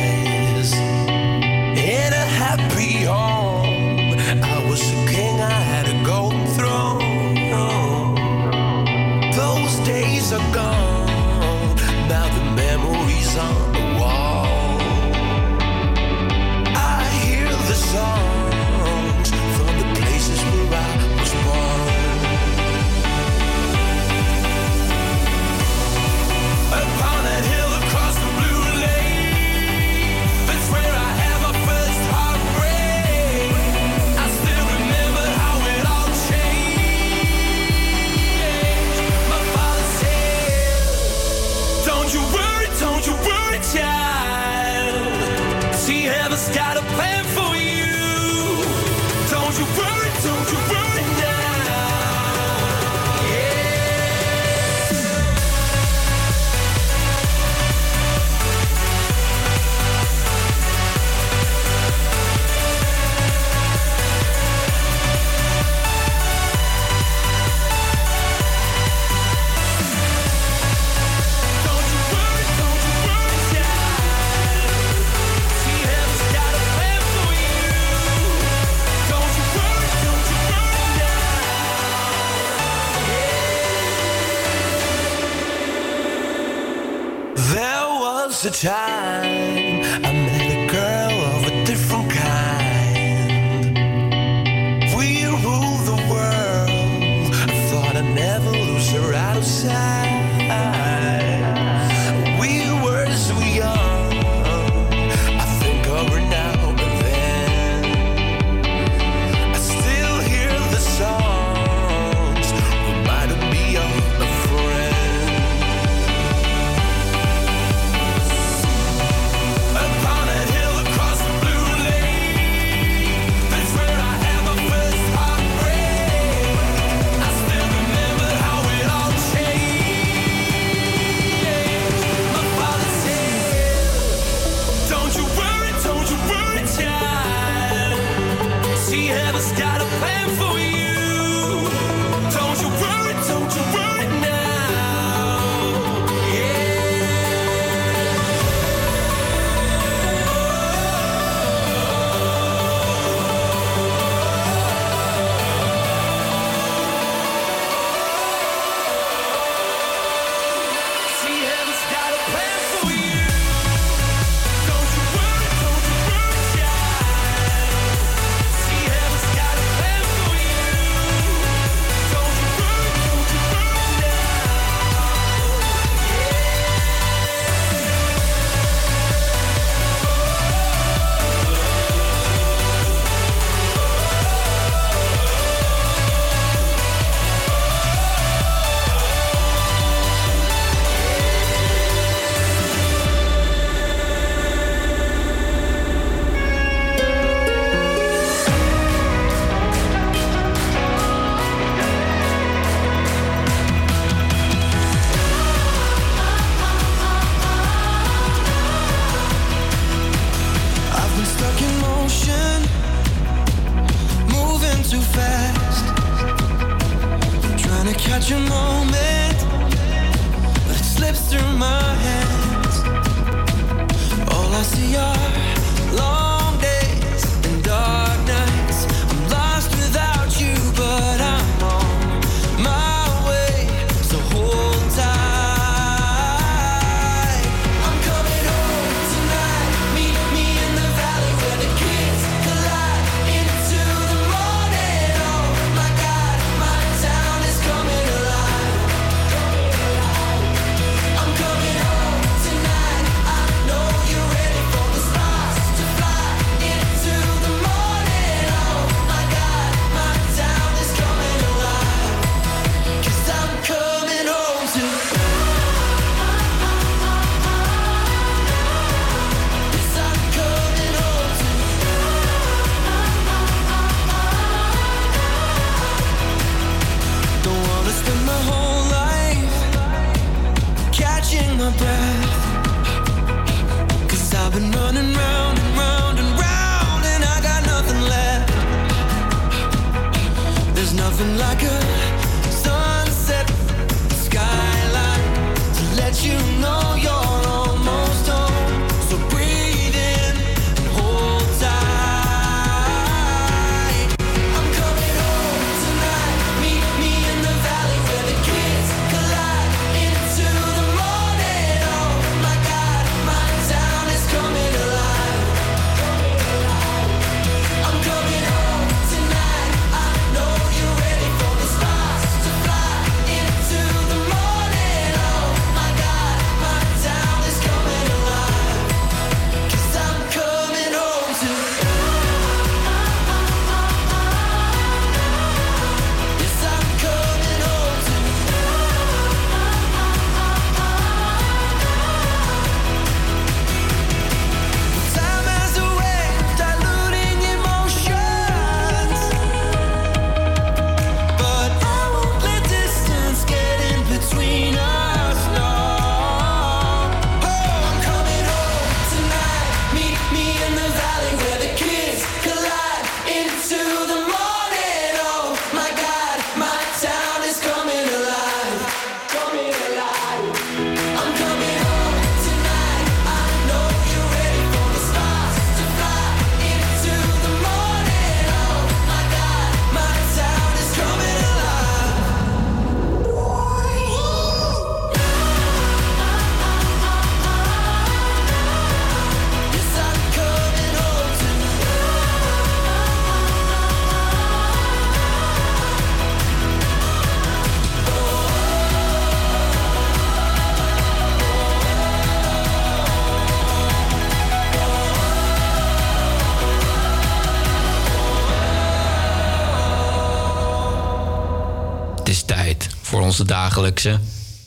[413.34, 414.19] onze dagelijkse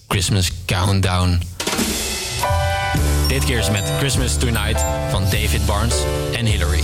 [0.09, 1.40] Christmas Countdown.
[3.28, 5.94] Dit keer is met Christmas Tonight van David Barnes
[6.34, 6.82] en Hillary.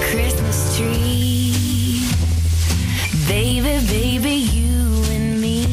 [0.00, 2.02] Christmas tree,
[3.26, 5.66] baby, baby, you and me.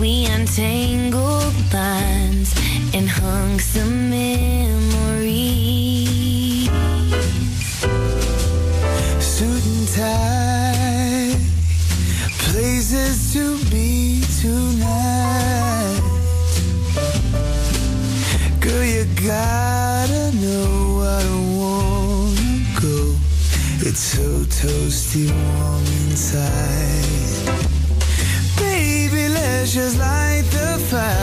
[0.00, 2.50] We untangled binds
[2.94, 4.61] and hung some in.
[19.26, 23.14] gotta know I don't wanna go.
[23.86, 24.22] It's so
[24.60, 27.04] toasty warm inside.
[28.58, 31.21] Baby, let's just light the fire.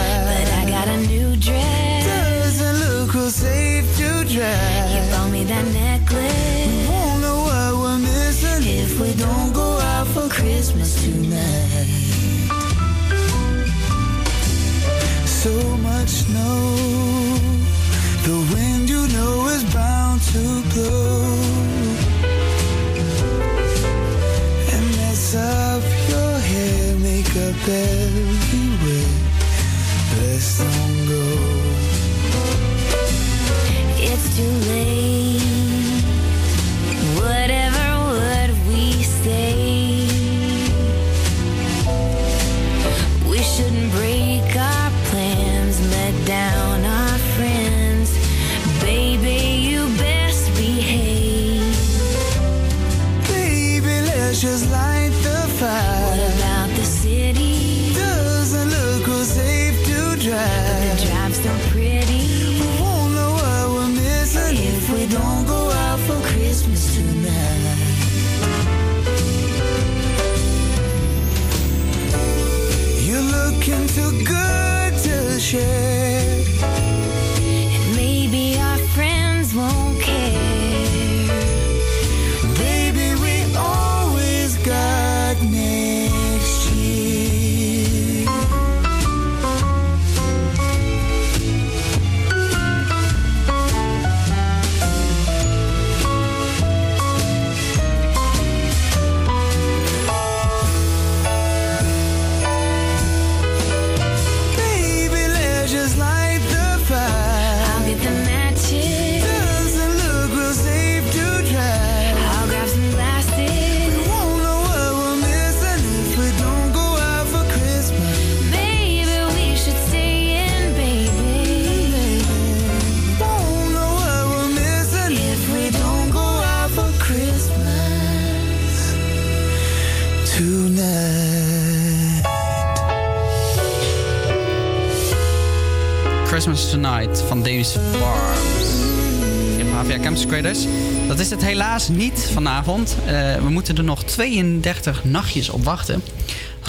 [141.49, 142.95] helaas niet vanavond.
[143.05, 146.03] Eh, we moeten er nog 32 nachtjes op wachten.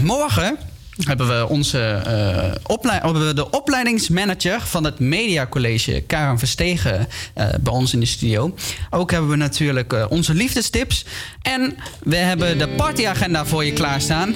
[0.03, 0.59] Morgen
[1.07, 7.93] hebben we, onze, eh, de opleidingsmanager van het Media College, Karen Verstegen, eh, bij ons
[7.93, 8.55] in de studio.
[8.91, 11.05] Ook hebben we natuurlijk onze liefdestips.
[11.43, 14.35] En we hebben de partyagenda voor je klaarstaan.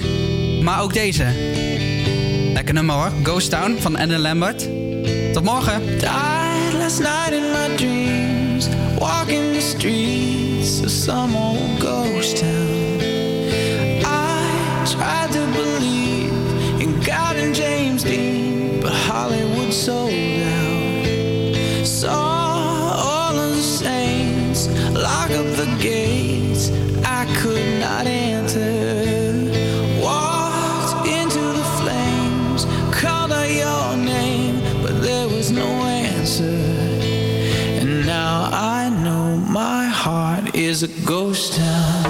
[0.63, 1.25] Maar ook deze.
[2.53, 3.11] Lekker nummer hoor.
[3.23, 4.67] Ghost Town van Anne Lambert.
[5.33, 5.81] Tot morgen.
[8.59, 12.99] dreams, walking the streets of some old ghost town.
[14.05, 21.85] I tried to believe in God and James Dean, but Hollywood sold out.
[21.85, 26.14] Saw all of the saints lock up the gate.
[40.75, 42.03] is a ghost town.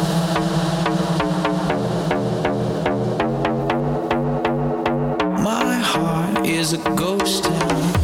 [5.44, 7.95] My heart is a ghost town.